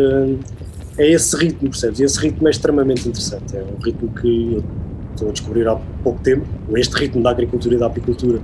eh, 0.98 1.02
é 1.04 1.10
esse 1.12 1.36
ritmo, 1.36 1.70
percebes? 1.70 2.00
E 2.00 2.04
esse 2.04 2.18
ritmo 2.20 2.46
é 2.48 2.50
extremamente 2.50 3.08
interessante. 3.08 3.56
É 3.56 3.62
um 3.62 3.78
ritmo 3.82 4.10
que 4.20 4.54
eu 4.54 4.64
estou 5.12 5.28
a 5.28 5.32
descobrir 5.32 5.68
há 5.68 5.76
pouco 6.02 6.20
tempo. 6.22 6.46
Este 6.74 6.96
ritmo 6.96 7.22
da 7.22 7.30
agricultura 7.30 7.74
e 7.74 7.78
da 7.78 7.86
apicultura 7.86 8.40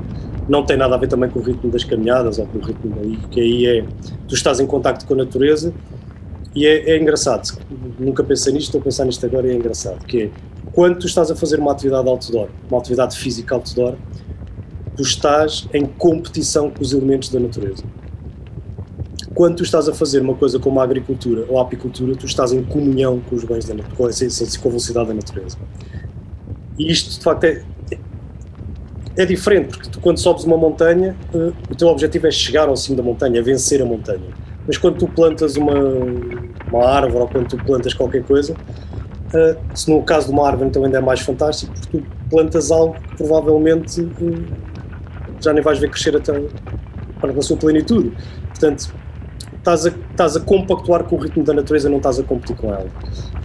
não 0.49 0.65
tem 0.65 0.77
nada 0.77 0.95
a 0.95 0.99
ver 0.99 1.09
também 1.09 1.29
com 1.29 1.41
o 1.41 1.43
ritmo 1.43 1.71
das 1.71 1.85
caminhadas 1.85 2.39
ou 2.39 2.47
com 2.47 2.59
o 2.59 2.63
ritmo 2.63 2.95
daí, 2.95 3.17
que 3.31 3.41
aí 3.41 3.67
é 3.67 3.85
tu 4.29 4.35
estás 4.35 4.61
em 4.61 4.67
contacto 4.67 5.07
com 5.07 5.15
a 5.15 5.17
natureza 5.17 5.73
e 6.55 6.67
é, 6.67 6.91
é 6.91 7.01
engraçado. 7.01 7.59
Nunca 7.99 8.23
pensei 8.25 8.53
nisto, 8.53 8.69
estou 8.69 8.81
a 8.81 8.85
pensar 8.85 9.05
nisto 9.05 9.25
agora 9.27 9.47
e 9.47 9.51
é 9.51 9.55
engraçado. 9.55 10.05
Que 10.07 10.23
é 10.25 10.31
quando 10.73 10.99
tu 10.99 11.07
estás 11.07 11.31
a 11.31 11.37
fazer 11.37 11.59
uma 11.59 11.73
atividade 11.73 12.09
outdoor, 12.09 12.49
uma 12.71 12.79
atividade 12.79 13.17
física 13.19 13.55
outdoor, 13.55 13.97
tu 14.97 15.03
estás 15.03 15.69
em 15.73 15.85
competição 15.85 16.71
com 16.71 16.83
os 16.83 16.93
elementos 16.93 17.29
da 17.29 17.39
natureza. 17.39 17.85
Quando 19.35 19.57
tu 19.57 19.63
estás 19.63 19.87
a 19.87 19.95
fazer 19.95 20.21
uma 20.23 20.35
coisa 20.35 20.59
como 20.59 20.81
a 20.81 20.85
agricultura 20.85 21.45
ou 21.49 21.59
a 21.59 21.63
apicultura, 21.63 22.15
tu 22.17 22.25
estás 22.25 22.53
em 22.53 22.63
comunhão 22.63 23.21
com 23.21 23.37
os 23.37 23.45
bens 23.45 23.67
da 23.67 23.75
natureza, 23.75 24.59
com 24.59 24.69
a 24.69 24.71
velocidade 24.71 25.09
da 25.09 25.15
natureza. 25.15 25.59
E 26.79 26.91
isto, 26.91 27.19
de 27.19 27.25
facto, 27.25 27.45
é, 27.45 27.63
é 29.17 29.25
diferente, 29.25 29.69
porque 29.69 29.89
tu, 29.89 30.01
quando 30.01 30.19
sobes 30.19 30.45
uma 30.45 30.57
montanha, 30.57 31.17
eh, 31.35 31.53
o 31.71 31.75
teu 31.75 31.89
objetivo 31.89 32.27
é 32.27 32.31
chegar 32.31 32.69
ao 32.69 32.77
cimo 32.77 32.97
da 32.97 33.03
montanha, 33.03 33.39
é 33.39 33.43
vencer 33.43 33.81
a 33.81 33.85
montanha. 33.85 34.29
Mas 34.67 34.77
quando 34.77 34.99
tu 34.99 35.09
plantas 35.09 35.57
uma, 35.57 35.75
uma 36.71 36.87
árvore 36.87 37.23
ou 37.23 37.29
quando 37.29 37.49
tu 37.49 37.57
plantas 37.57 37.95
qualquer 37.95 38.23
coisa, 38.25 38.55
eh, 39.33 39.57
se 39.75 39.91
no 39.91 40.03
caso 40.03 40.27
de 40.27 40.33
uma 40.33 40.47
árvore 40.47 40.69
então 40.69 40.85
ainda 40.85 40.99
é 40.99 41.01
mais 41.01 41.21
fantástico, 41.21 41.73
porque 41.73 41.99
tu 41.99 42.05
plantas 42.31 42.71
algo 42.71 42.95
que 42.95 43.17
provavelmente 43.17 44.03
eh, 44.03 44.67
já 45.41 45.53
nem 45.53 45.63
vais 45.63 45.79
ver 45.79 45.91
crescer 45.91 46.15
até 46.17 46.33
para 47.21 47.33
na 47.33 47.41
sua 47.41 47.57
plenitude. 47.57 48.13
Portanto, 48.49 48.95
estás 49.57 49.87
a, 49.87 49.89
estás 50.11 50.37
a 50.37 50.41
compactuar 50.41 51.05
com 51.05 51.17
o 51.17 51.19
ritmo 51.19 51.43
da 51.43 51.55
natureza, 51.55 51.89
não 51.89 51.97
estás 51.97 52.19
a 52.19 52.23
competir 52.23 52.57
com 52.57 52.69
ela. 52.73 52.91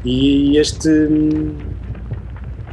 E 0.04 0.58
este, 0.58 0.89
hum, 0.89 1.56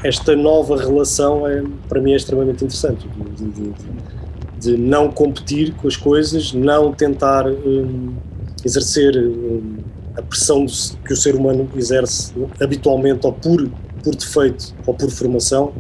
esta 0.03 0.35
nova 0.37 0.77
relação 0.77 1.47
é, 1.47 1.63
para 1.89 2.01
mim 2.01 2.13
é 2.13 2.17
extremamente 2.17 2.65
interessante, 2.65 3.09
de, 3.09 3.51
de- 3.51 3.73
de- 3.73 4.19
de 4.61 4.77
não 4.77 5.11
competir 5.13 5.75
com 5.75 5.87
as 5.87 5.97
coisas, 5.97 6.53
não 6.53 6.93
tentar 6.93 7.47
hum, 7.47 8.17
exercer 8.65 9.17
hum, 9.17 9.77
a 10.17 10.23
pressão 10.23 10.65
do- 10.65 10.73
que 11.05 11.13
o 11.13 11.17
ser 11.17 11.35
humano 11.37 11.69
exerce 11.77 12.33
habitualmente 12.61 13.27
ou 13.27 13.33
por, 13.33 13.71
por 14.03 14.17
defeito 14.17 14.75
ou 14.87 14.95
por 14.95 15.11
formação 15.11 15.75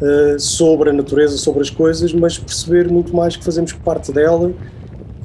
uh, 0.00 0.38
sobre 0.38 0.90
a 0.90 0.92
natureza, 0.92 1.38
sobre 1.38 1.62
as 1.62 1.70
coisas, 1.70 2.12
mas 2.12 2.38
perceber 2.38 2.90
muito 2.90 3.14
mais 3.14 3.36
que 3.36 3.44
fazemos 3.44 3.72
parte 3.72 4.12
dela 4.12 4.52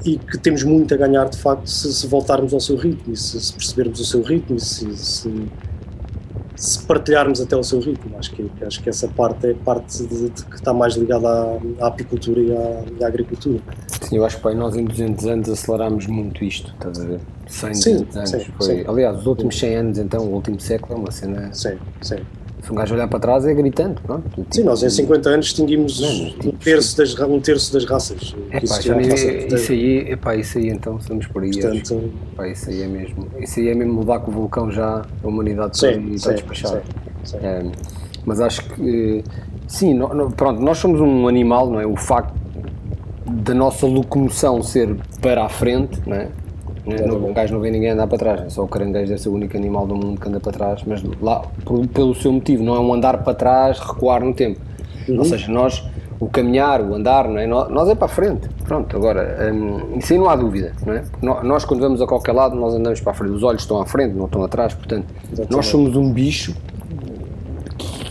e 0.05 0.17
que 0.17 0.37
temos 0.37 0.63
muito 0.63 0.93
a 0.93 0.97
ganhar 0.97 1.27
de 1.29 1.37
facto 1.37 1.67
se, 1.69 1.91
se 1.93 2.07
voltarmos 2.07 2.53
ao 2.53 2.59
seu 2.59 2.75
ritmo 2.77 3.15
se, 3.15 3.39
se 3.41 3.53
percebermos 3.53 3.99
o 3.99 4.05
seu 4.05 4.21
ritmo 4.21 4.59
se, 4.59 4.95
se, 4.95 5.51
se 6.57 6.83
partilharmos 6.85 7.39
até 7.39 7.55
o 7.55 7.63
seu 7.63 7.79
ritmo. 7.79 8.17
Acho 8.17 8.31
que, 8.31 8.49
acho 8.65 8.81
que 8.81 8.89
essa 8.89 9.07
parte 9.07 9.47
é 9.47 9.53
parte 9.53 10.03
de, 10.05 10.29
de 10.29 10.43
que 10.45 10.55
está 10.55 10.73
mais 10.73 10.95
ligada 10.95 11.27
à, 11.29 11.85
à 11.85 11.87
apicultura 11.87 12.41
e 12.41 12.51
à, 12.51 12.83
e 12.99 13.03
à 13.03 13.07
agricultura. 13.07 13.59
Sim, 14.01 14.17
eu 14.17 14.25
acho 14.25 14.41
que 14.41 14.53
nós 14.55 14.75
em 14.75 14.83
200 14.85 15.25
anos 15.27 15.49
acelerámos 15.49 16.07
muito 16.07 16.43
isto, 16.43 16.71
estás 16.73 16.99
a 16.99 17.05
ver? 17.05 17.19
100, 17.47 17.73
Sim, 17.75 17.91
200 18.03 18.15
anos. 18.17 18.29
sim, 18.29 18.51
foi, 18.57 18.65
sim. 18.67 18.83
Aliás, 18.87 19.19
os 19.19 19.25
últimos 19.27 19.57
100 19.57 19.75
anos, 19.75 19.97
então, 19.99 20.25
o 20.25 20.33
último 20.33 20.59
século 20.59 20.95
é 20.95 20.97
uma 20.97 21.11
cena. 21.11 21.53
Sim, 21.53 21.77
sim. 22.01 22.17
Se 22.67 22.73
um 22.73 22.75
gajo 22.75 22.95
olhar 22.95 23.07
para 23.07 23.19
trás 23.19 23.45
é 23.45 23.53
gritante, 23.53 24.01
pronto. 24.01 24.29
Sim, 24.35 24.43
Tipo, 24.51 24.65
nós 24.65 24.83
em 24.83 24.89
50 24.89 25.29
anos 25.29 25.45
extinguimos 25.45 26.01
Não, 26.01 26.09
um, 26.09 26.29
tipo, 26.31 26.57
terço 26.57 26.97
das, 26.97 27.17
um 27.17 27.39
terço 27.39 27.71
das 27.71 27.85
raças. 27.85 28.35
É 28.51 28.59
pá, 28.59 28.81
já 28.81 28.93
nem, 28.93 29.07
Terra. 29.07 29.55
isso 29.55 29.71
aí, 29.71 29.97
epá, 30.11 30.35
isso 30.35 30.57
aí 30.57 30.67
então, 30.67 30.97
estamos 30.97 31.27
por 31.27 31.43
aí. 31.43 31.51
Portanto, 31.51 32.11
Pá, 32.35 32.45
isso 32.49 32.69
aí 32.69 32.81
é 32.81 32.87
mesmo. 32.87 33.25
Isso 33.39 33.59
aí 33.61 33.69
é 33.69 33.73
mesmo 33.73 33.99
levar 34.01 34.19
com 34.19 34.31
o 34.31 34.33
vulcão 34.33 34.69
já 34.69 35.01
a 35.23 35.27
humanidade 35.27 35.77
sim, 35.79 35.93
toda 35.93 36.13
está 36.13 36.29
sim, 36.31 36.35
despachada. 36.35 36.83
sim, 37.23 37.37
sim. 37.39 37.45
É, 37.45 37.63
mas 38.25 38.41
acho 38.41 38.61
que 38.65 39.23
sim, 39.65 39.93
no- 39.93 40.13
no- 40.13 40.31
pronto, 40.31 40.59
nós 40.61 40.77
somos 40.77 40.99
um 40.99 41.25
animal, 41.25 41.69
não 41.69 41.79
é? 41.79 41.85
O 41.87 41.95
facto 41.95 42.33
da 43.25 43.53
nossa 43.53 43.87
locomoção 43.87 44.61
ser 44.61 44.93
para 45.21 45.45
a 45.45 45.49
frente, 45.49 46.01
não 46.05 46.17
é? 46.17 46.27
Não, 47.05 47.17
um 47.29 47.33
gajo 47.33 47.53
não 47.53 47.59
vê 47.61 47.69
ninguém 47.69 47.89
andar 47.89 48.07
para 48.07 48.17
trás, 48.17 48.41
é 48.41 48.49
só 48.49 48.63
o 48.63 48.67
caranguejo 48.67 49.07
deve 49.09 49.21
ser 49.21 49.29
o 49.29 49.33
único 49.33 49.57
animal 49.57 49.85
do 49.85 49.95
mundo 49.95 50.19
que 50.19 50.27
anda 50.27 50.39
para 50.39 50.51
trás, 50.53 50.81
mas 50.87 51.03
lá, 51.21 51.41
por- 51.65 51.85
pelo 51.87 52.15
seu 52.15 52.31
motivo, 52.31 52.63
não 52.63 52.75
é 52.75 52.79
um 52.79 52.93
andar 52.93 53.17
para 53.23 53.33
trás, 53.33 53.79
recuar 53.79 54.23
no 54.23 54.33
tempo. 54.33 54.59
Ou 55.09 55.25
seja, 55.25 55.51
nós, 55.51 55.83
o 56.19 56.27
caminhar, 56.27 56.81
o 56.81 56.93
andar, 56.95 57.27
não 57.27 57.37
é? 57.39 57.45
nós, 57.47 57.89
é 57.89 57.95
para 57.95 58.05
a 58.05 58.09
frente. 58.09 58.49
Pronto, 58.65 58.95
agora, 58.95 59.51
hum, 59.53 59.97
isso 59.97 60.13
aí 60.13 60.19
não 60.19 60.29
há 60.29 60.35
dúvida, 60.35 60.73
não 60.85 60.93
é? 60.93 61.03
Nós, 61.43 61.63
quando 61.65 61.79
vamos 61.81 62.01
a 62.01 62.07
qualquer 62.07 62.31
lado, 62.33 62.55
nós 62.55 62.73
andamos 62.73 62.99
para 63.01 63.11
a 63.11 63.15
frente, 63.15 63.31
os 63.31 63.43
olhos 63.43 63.61
estão 63.61 63.81
à 63.81 63.85
frente, 63.85 64.13
não 64.13 64.25
estão 64.25 64.43
atrás, 64.43 64.73
portanto, 64.73 65.05
nós 65.49 65.65
somos 65.67 65.95
um 65.95 66.11
bicho 66.11 66.53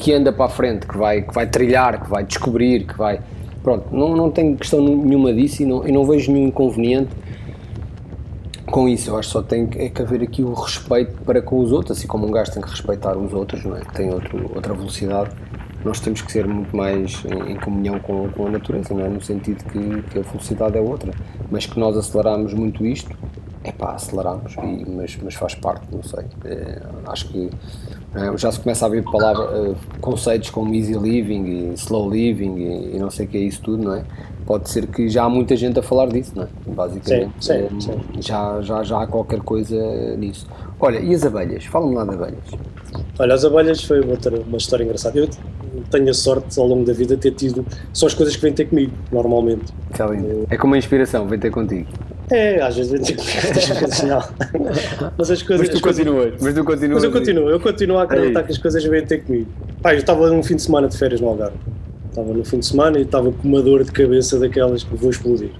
que 0.00 0.12
anda 0.12 0.32
para 0.32 0.44
a 0.44 0.48
frente, 0.48 0.86
que 0.86 0.96
vai, 0.96 1.22
que 1.22 1.34
vai 1.34 1.46
trilhar, 1.46 2.00
que 2.02 2.08
vai 2.08 2.24
descobrir, 2.24 2.84
que 2.86 2.96
vai. 2.96 3.20
pronto, 3.62 3.86
não, 3.90 4.14
não 4.16 4.30
tenho 4.30 4.56
questão 4.56 4.80
nenhuma 4.80 5.32
disso 5.32 5.62
e 5.62 5.66
não, 5.66 5.86
e 5.86 5.90
não 5.92 6.04
vejo 6.04 6.30
nenhum 6.30 6.46
inconveniente 6.48 7.10
com 8.70 8.88
isso. 8.88 9.10
Eu 9.10 9.18
acho 9.18 9.28
que 9.28 9.32
só 9.32 9.42
tem 9.42 9.68
é 9.76 9.88
que 9.88 10.02
haver 10.02 10.22
aqui 10.22 10.42
o 10.42 10.52
respeito 10.52 11.12
para 11.22 11.40
com 11.40 11.58
os 11.60 11.72
outros, 11.72 11.96
assim 11.96 12.06
como 12.06 12.26
um 12.26 12.30
gajo 12.30 12.52
tem 12.52 12.62
que 12.62 12.70
respeitar 12.70 13.16
os 13.16 13.32
outros, 13.32 13.64
não 13.64 13.76
é? 13.76 13.80
que 13.80 13.94
tem 13.94 14.12
outro, 14.12 14.50
outra 14.54 14.74
velocidade. 14.74 15.30
Nós 15.84 16.00
temos 16.00 16.20
que 16.20 16.32
ser 16.32 16.46
muito 16.46 16.76
mais 16.76 17.24
em, 17.24 17.52
em 17.52 17.56
comunhão 17.56 18.00
com, 18.00 18.28
com, 18.30 18.46
a 18.46 18.50
natureza, 18.50 18.92
não 18.92 19.04
é? 19.04 19.08
no 19.08 19.22
sentido 19.22 19.62
que, 19.64 20.02
que, 20.10 20.18
a 20.18 20.22
velocidade 20.22 20.76
é 20.76 20.80
outra, 20.80 21.12
mas 21.50 21.64
que 21.64 21.78
nós 21.78 21.96
aceleramos 21.96 22.52
muito 22.54 22.84
isto, 22.84 23.16
é 23.62 23.70
pá, 23.70 23.94
aceleramos, 23.94 24.54
e, 24.54 24.90
mas, 24.90 25.16
mas 25.22 25.34
faz 25.34 25.54
parte, 25.54 25.86
não 25.92 26.02
sei. 26.02 26.24
É, 26.44 26.82
acho 27.06 27.28
que 27.28 27.50
é, 28.14 28.36
já 28.36 28.50
se 28.50 28.58
começa 28.58 28.84
a 28.86 28.88
ver 28.88 29.04
palavras, 29.04 29.48
uh, 29.48 29.76
conceitos 30.00 30.50
como 30.50 30.74
easy 30.74 30.94
living 30.94 31.44
e 31.44 31.74
slow 31.74 32.10
living 32.10 32.56
e, 32.56 32.96
e 32.96 32.98
não 32.98 33.10
sei 33.10 33.26
o 33.26 33.28
que 33.28 33.36
é 33.36 33.40
isso 33.40 33.60
tudo, 33.62 33.84
não 33.84 33.94
é? 33.94 34.04
Pode 34.46 34.70
ser 34.70 34.86
que 34.86 35.08
já 35.08 35.24
há 35.24 35.28
muita 35.28 35.56
gente 35.56 35.78
a 35.78 35.82
falar 35.82 36.06
disso, 36.06 36.32
não 36.34 36.44
é? 36.44 36.48
Basicamente, 36.68 37.32
sim, 37.40 37.68
sim, 37.68 37.80
sim. 37.80 38.22
Já, 38.22 38.62
já, 38.62 38.82
já 38.82 39.02
há 39.02 39.06
qualquer 39.06 39.40
coisa 39.40 39.76
nisso. 40.16 40.46
Olha, 40.78 41.00
e 41.00 41.14
as 41.14 41.24
abelhas? 41.24 41.64
Fala-me 41.64 41.94
lá 41.94 42.04
de 42.04 42.14
abelhas. 42.14 42.44
Olha, 43.18 43.34
as 43.34 43.44
abelhas 43.44 43.82
foi 43.82 44.00
outra, 44.00 44.38
uma 44.40 44.56
história 44.56 44.84
engraçada. 44.84 45.18
Eu 45.18 45.28
tenho 45.90 46.08
a 46.08 46.14
sorte 46.14 46.58
ao 46.58 46.66
longo 46.66 46.84
da 46.84 46.92
vida 46.92 47.16
de 47.16 47.22
ter 47.22 47.32
tido. 47.32 47.66
São 47.92 48.06
as 48.06 48.14
coisas 48.14 48.36
que 48.36 48.42
vêm 48.42 48.52
ter 48.52 48.66
comigo, 48.66 48.92
normalmente. 49.10 49.72
É, 50.48 50.54
é 50.54 50.56
como 50.56 50.72
uma 50.72 50.78
inspiração, 50.78 51.26
vem 51.26 51.38
ter 51.38 51.50
contigo. 51.50 51.88
É, 52.30 52.60
às 52.60 52.76
vezes 52.76 52.92
vem 52.92 53.02
ter 53.02 53.16
comigo, 53.16 53.58
às 53.58 53.68
vezes 53.68 54.02
não. 54.02 54.22
Mas 55.18 55.30
as 55.30 55.42
coisas. 55.42 55.66
Mas 55.66 55.76
tu 55.76 55.82
continuas, 55.82 56.34
mas 56.40 56.54
tu 56.54 56.64
continuas. 56.64 56.94
Mas 56.94 57.04
eu 57.04 57.12
continuo, 57.12 57.50
eu 57.50 57.60
continuo 57.60 57.98
a 57.98 58.02
acreditar 58.02 58.42
que 58.42 58.52
as 58.52 58.58
coisas 58.58 58.84
vêm 58.84 59.04
ter 59.04 59.24
comigo. 59.24 59.50
Pai, 59.82 59.94
eu 59.94 60.00
estava 60.00 60.28
num 60.28 60.42
fim 60.42 60.56
de 60.56 60.62
semana 60.62 60.88
de 60.88 60.96
férias 60.96 61.20
no 61.20 61.28
Algarve 61.28 61.56
estava 62.16 62.32
no 62.32 62.44
fim 62.44 62.58
de 62.58 62.66
semana 62.66 62.98
e 62.98 63.02
estava 63.02 63.30
com 63.30 63.46
uma 63.46 63.60
dor 63.60 63.84
de 63.84 63.92
cabeça 63.92 64.38
daquelas 64.38 64.82
que 64.82 64.96
vou 64.96 65.10
explodir. 65.10 65.50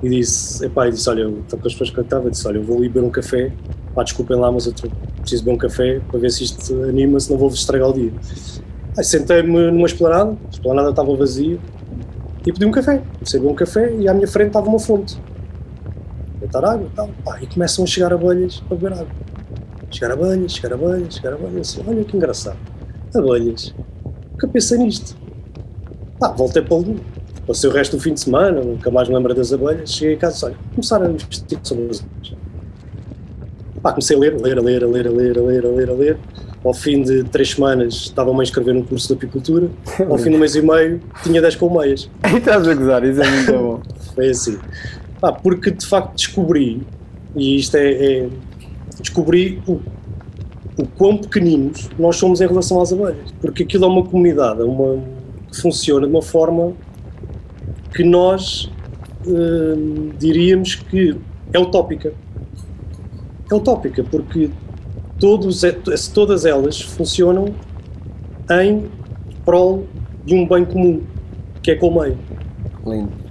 E 0.00 0.08
disse, 0.08 0.64
epá, 0.64 0.86
e 0.86 0.92
disse, 0.92 1.10
olha, 1.10 1.28
com 1.28 1.56
as 1.56 1.72
pessoas 1.72 1.90
que 1.90 1.98
eu 1.98 2.04
estava, 2.04 2.30
disse, 2.30 2.46
olha, 2.46 2.58
eu 2.58 2.62
vou 2.62 2.78
ali 2.78 2.88
beber 2.88 3.04
um 3.04 3.10
café, 3.10 3.52
pá, 3.92 4.04
desculpem 4.04 4.36
lá, 4.36 4.50
mas 4.50 4.66
eu 4.66 4.74
preciso 5.20 5.44
beber 5.44 5.56
um 5.56 5.58
café 5.58 6.00
para 6.08 6.20
ver 6.20 6.30
se 6.30 6.44
isto 6.44 6.84
anima, 6.84 7.18
se 7.18 7.30
não 7.30 7.36
vou 7.36 7.48
estragar 7.48 7.90
o 7.90 7.92
dia. 7.92 8.12
Aí 8.96 9.04
sentei-me 9.04 9.70
numa 9.70 9.86
esplanada, 9.86 10.30
a 10.30 10.50
esplanada 10.50 10.90
estava 10.90 11.16
vazia, 11.16 11.58
e 12.46 12.52
pedi 12.52 12.64
um 12.64 12.70
café. 12.70 13.02
Comecei 13.14 13.38
a 13.38 13.42
beber 13.42 13.52
um 13.52 13.56
café 13.56 13.94
e 13.96 14.08
à 14.08 14.14
minha 14.14 14.28
frente 14.28 14.48
estava 14.48 14.68
uma 14.68 14.78
fonte. 14.78 15.18
Deitar 16.38 16.64
água 16.64 16.86
e 16.86 16.94
tal, 16.94 17.10
pá, 17.24 17.40
e 17.40 17.46
começam 17.46 17.84
a 17.84 17.86
chegar 17.86 18.12
abelhas 18.12 18.60
para 18.60 18.76
beber 18.76 18.92
água. 18.92 19.08
Chegar 19.90 20.12
abelhas, 20.12 20.52
chegar 20.52 20.74
abelhas, 20.74 21.14
chegar 21.14 21.34
abelhas, 21.34 21.76
assim, 21.76 21.84
olha 21.86 22.04
que 22.04 22.16
engraçado. 22.16 22.58
Abelhas, 23.14 23.74
nunca 24.32 24.48
pensei 24.48 24.78
nisto 24.78 25.21
Pá, 26.22 26.28
voltei 26.28 26.62
para 26.62 26.76
o 26.76 26.96
Passei 27.48 27.68
o 27.68 27.72
resto 27.72 27.96
do 27.96 28.00
fim 28.00 28.14
de 28.14 28.20
semana, 28.20 28.60
nunca 28.60 28.88
mais 28.92 29.08
me 29.08 29.16
lembro 29.16 29.34
das 29.34 29.52
abelhas. 29.52 29.92
Cheguei 29.92 30.14
a 30.14 30.18
casa 30.18 30.34
e 30.34 30.36
disse: 30.36 30.44
olha, 30.44 30.56
começar 30.70 31.02
a 31.02 31.10
investigar 31.10 31.60
sobre 31.64 31.90
as 31.90 31.98
abelhas. 31.98 32.36
Pá, 33.82 33.90
comecei 33.90 34.16
a 34.16 34.20
ler, 34.20 34.34
a 34.34 34.36
ler, 34.36 34.58
a 34.58 34.62
ler, 34.62 34.82
a 34.84 34.86
ler, 34.86 35.08
a 35.08 35.10
ler, 35.10 35.36
a 35.36 35.42
ler, 35.42 35.66
a 35.66 35.68
ler, 35.68 35.90
a 35.90 35.92
ler. 35.92 36.18
Ao 36.64 36.72
fim 36.72 37.02
de 37.02 37.24
três 37.24 37.50
semanas 37.50 37.94
estava-me 37.94 38.38
a 38.38 38.42
inscrever 38.44 38.72
num 38.72 38.84
curso 38.84 39.08
de 39.08 39.14
apicultura. 39.14 39.68
Ao 40.08 40.16
fim 40.16 40.30
de 40.30 40.36
um 40.36 40.38
mês 40.38 40.54
e 40.54 40.62
meio 40.62 41.00
tinha 41.24 41.42
10 41.42 41.56
colmeias. 41.56 42.08
Estás 42.22 42.68
a 42.68 42.74
gozar, 42.74 43.02
isso 43.02 43.20
é 43.20 43.28
muito 43.28 43.52
bom. 43.52 43.82
Foi 44.14 44.30
assim. 44.30 44.58
Pá, 45.20 45.32
porque 45.32 45.72
de 45.72 45.84
facto 45.84 46.14
descobri, 46.14 46.86
e 47.34 47.56
isto 47.56 47.76
é, 47.76 47.90
é 47.90 48.28
descobri 49.00 49.60
o, 49.66 49.80
o 50.78 50.86
quão 50.96 51.16
pequeninos 51.16 51.90
nós 51.98 52.14
somos 52.14 52.40
em 52.40 52.46
relação 52.46 52.80
às 52.80 52.92
abelhas. 52.92 53.34
Porque 53.40 53.64
aquilo 53.64 53.86
é 53.86 53.88
uma 53.88 54.04
comunidade, 54.04 54.60
é 54.60 54.64
uma 54.64 55.02
funciona 55.52 56.06
de 56.06 56.12
uma 56.12 56.22
forma 56.22 56.72
que 57.94 58.02
nós 58.02 58.70
uh, 59.26 60.12
diríamos 60.18 60.74
que 60.74 61.16
é 61.52 61.58
utópica. 61.58 62.12
É 63.50 63.54
utópica, 63.54 64.02
porque 64.04 64.50
todos, 65.18 65.62
todas 66.14 66.46
elas 66.46 66.80
funcionam 66.80 67.54
em 68.50 68.86
prol 69.44 69.84
de 70.24 70.34
um 70.34 70.48
bem 70.48 70.64
comum, 70.64 71.02
que 71.62 71.70
é 71.70 71.74
colmeia. 71.74 72.16
Lindo. 72.86 73.22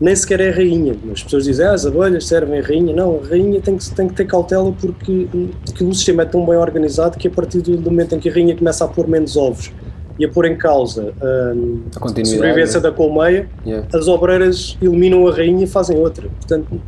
Nem 0.00 0.14
sequer 0.14 0.40
é 0.40 0.50
rainha. 0.50 0.96
As 1.12 1.24
pessoas 1.24 1.44
dizem, 1.44 1.66
ah, 1.66 1.72
as 1.72 1.84
abelhas 1.84 2.26
servem 2.26 2.60
a 2.60 2.62
rainha. 2.62 2.94
Não, 2.94 3.20
a 3.22 3.26
rainha 3.26 3.60
tem 3.60 3.76
que, 3.76 3.90
tem 3.90 4.08
que 4.08 4.14
ter 4.14 4.26
cautela 4.26 4.72
porque, 4.72 5.28
porque 5.64 5.84
o 5.84 5.92
sistema 5.92 6.22
é 6.22 6.24
tão 6.24 6.46
bem 6.46 6.56
organizado 6.56 7.18
que 7.18 7.26
a 7.26 7.30
partir 7.30 7.60
do 7.60 7.90
momento 7.90 8.14
em 8.14 8.20
que 8.20 8.28
a 8.28 8.32
rainha 8.32 8.56
começa 8.56 8.84
a 8.84 8.88
pôr 8.88 9.08
menos 9.08 9.36
ovos 9.36 9.72
e 10.18 10.24
a 10.24 10.28
pôr 10.28 10.46
em 10.46 10.56
causa 10.56 11.14
um, 11.22 11.82
a, 11.94 12.24
sobrevivência 12.24 12.80
da 12.80 12.90
colmeia, 12.90 13.48
yeah. 13.64 13.86
as 13.94 14.08
obreiras 14.08 14.76
eliminam 14.82 15.26
a 15.28 15.32
rainha 15.32 15.62
e 15.62 15.66
fazem 15.66 15.96
outra. 15.96 16.28
Portanto, 16.28 16.80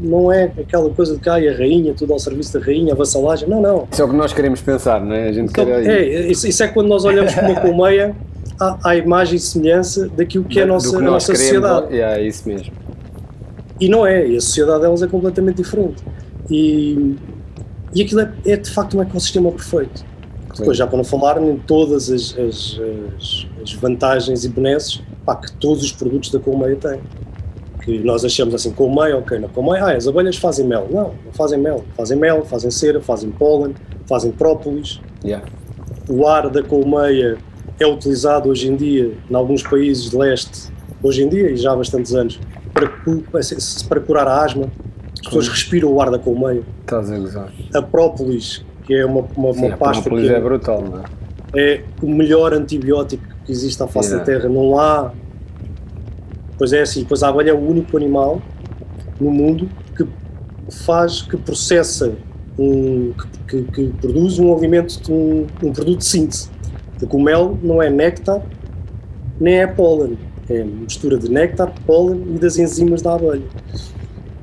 não 0.00 0.32
é 0.32 0.50
aquela 0.58 0.88
coisa 0.90 1.14
de 1.14 1.20
que 1.20 1.28
ah, 1.28 1.34
a 1.34 1.56
rainha, 1.56 1.92
tudo 1.92 2.14
ao 2.14 2.18
serviço 2.18 2.58
da 2.58 2.64
rainha, 2.64 2.94
a 2.94 2.96
vassalagem. 2.96 3.46
Não, 3.48 3.60
não. 3.60 3.86
Isso 3.92 4.00
é 4.00 4.04
o 4.04 4.08
que 4.08 4.16
nós 4.16 4.32
queremos 4.32 4.62
pensar, 4.62 5.04
não 5.04 5.12
é? 5.14 5.28
A 5.28 5.32
gente 5.32 5.50
então, 5.50 5.66
quer... 5.66 5.86
É, 5.86 6.30
isso, 6.30 6.48
isso, 6.48 6.62
é 6.62 6.68
quando 6.68 6.88
nós 6.88 7.04
olhamos 7.04 7.34
para 7.34 7.46
uma 7.46 7.60
colmeia 7.60 8.16
à, 8.58 8.90
à 8.90 8.96
imagem 8.96 9.36
e 9.36 9.40
semelhança 9.40 10.08
daquilo 10.08 10.44
que 10.44 10.58
é 10.58 10.62
a 10.62 10.66
nossa, 10.66 10.96
a 10.96 11.00
nossa 11.00 11.34
sociedade. 11.34 11.94
É, 11.94 12.20
é 12.20 12.26
isso 12.26 12.48
mesmo. 12.48 12.72
E 13.78 13.88
não 13.88 14.06
é, 14.06 14.26
e 14.26 14.36
a 14.36 14.40
sociedade 14.40 14.80
delas 14.80 15.02
é 15.02 15.06
completamente 15.06 15.56
diferente. 15.56 16.02
E, 16.50 17.16
e 17.94 18.02
aquilo 18.02 18.22
é, 18.22 18.32
é 18.46 18.56
de 18.56 18.70
facto 18.70 18.96
um 18.96 19.02
ecossistema 19.02 19.52
perfeito. 19.52 20.07
Depois, 20.58 20.76
já 20.76 20.86
para 20.86 20.96
não 20.96 21.04
falar 21.04 21.40
em 21.40 21.56
todas 21.56 22.10
as, 22.10 22.36
as, 22.36 22.80
as, 23.18 23.46
as 23.62 23.72
vantagens 23.74 24.44
e 24.44 24.48
benesses 24.48 25.00
pá, 25.24 25.36
que 25.36 25.52
todos 25.52 25.84
os 25.84 25.92
produtos 25.92 26.30
da 26.30 26.38
colmeia 26.38 26.76
têm. 26.76 27.00
Que 27.82 27.98
nós 28.00 28.24
achamos 28.24 28.54
assim, 28.54 28.72
colmeia, 28.72 29.16
ok, 29.16 29.38
na 29.38 29.48
colmeia, 29.48 29.84
ah, 29.84 29.92
as 29.92 30.08
abelhas 30.08 30.36
fazem 30.36 30.66
mel. 30.66 30.88
Não, 30.90 31.14
não 31.24 31.32
fazem 31.32 31.58
mel. 31.58 31.84
Fazem 31.96 32.18
mel, 32.18 32.44
fazem 32.44 32.70
cera, 32.70 33.00
fazem 33.00 33.30
pólen, 33.30 33.74
fazem 34.06 34.32
própolis. 34.32 35.00
Yeah. 35.24 35.46
O 36.08 36.26
ar 36.26 36.50
da 36.50 36.62
colmeia 36.62 37.38
é 37.78 37.86
utilizado 37.86 38.48
hoje 38.48 38.68
em 38.68 38.76
dia, 38.76 39.12
em 39.30 39.34
alguns 39.34 39.62
países 39.62 40.10
de 40.10 40.16
leste, 40.16 40.72
hoje 41.02 41.22
em 41.22 41.28
dia 41.28 41.50
e 41.50 41.56
já 41.56 41.72
há 41.72 41.76
bastantes 41.76 42.12
anos, 42.14 42.40
para, 42.74 42.90
para 43.88 44.00
curar 44.00 44.26
a 44.26 44.44
asma. 44.44 44.70
As 45.14 45.20
pessoas 45.20 45.48
respiram 45.48 45.92
o 45.92 46.00
ar 46.00 46.10
da 46.10 46.18
colmeia. 46.18 46.62
Estás 46.80 47.10
a 47.10 47.18
gozar. 47.18 47.52
A 47.74 47.82
própolis 47.82 48.64
que 48.88 48.94
é 48.94 49.04
uma, 49.04 49.20
uma, 49.36 49.52
Sim, 49.52 49.66
uma 49.66 49.76
pasta 49.76 50.08
que 50.08 50.28
é, 50.30 50.40
brutal, 50.40 50.82
não 50.82 51.00
é? 51.00 51.04
é 51.54 51.84
o 52.02 52.08
melhor 52.08 52.54
antibiótico 52.54 53.22
que 53.44 53.52
existe 53.52 53.82
à 53.82 53.86
face 53.86 54.10
da 54.10 54.20
Terra. 54.20 54.48
Não 54.48 54.78
há. 54.78 55.12
Pois 56.56 56.72
é 56.72 56.80
assim, 56.80 57.04
pois 57.04 57.22
a 57.22 57.28
abelha 57.28 57.50
é 57.50 57.52
o 57.52 57.58
único 57.58 57.94
animal 57.98 58.40
no 59.20 59.30
mundo 59.30 59.68
que 59.94 60.06
faz, 60.86 61.20
que 61.20 61.36
processa, 61.36 62.14
um, 62.58 63.12
que, 63.46 63.62
que, 63.62 63.72
que 63.72 64.00
produz 64.00 64.38
um 64.38 64.56
alimento, 64.56 65.12
um, 65.12 65.46
um 65.62 65.70
produto 65.70 65.98
de 65.98 66.06
síntese. 66.06 66.48
Porque 66.98 67.14
o 67.14 67.20
mel 67.20 67.58
não 67.62 67.82
é 67.82 67.90
néctar, 67.90 68.40
nem 69.38 69.58
é 69.58 69.66
pólen. 69.66 70.16
É 70.48 70.64
mistura 70.64 71.18
de 71.18 71.30
néctar, 71.30 71.74
pólen 71.86 72.22
e 72.34 72.38
das 72.38 72.56
enzimas 72.56 73.02
da 73.02 73.16
abelha. 73.16 73.42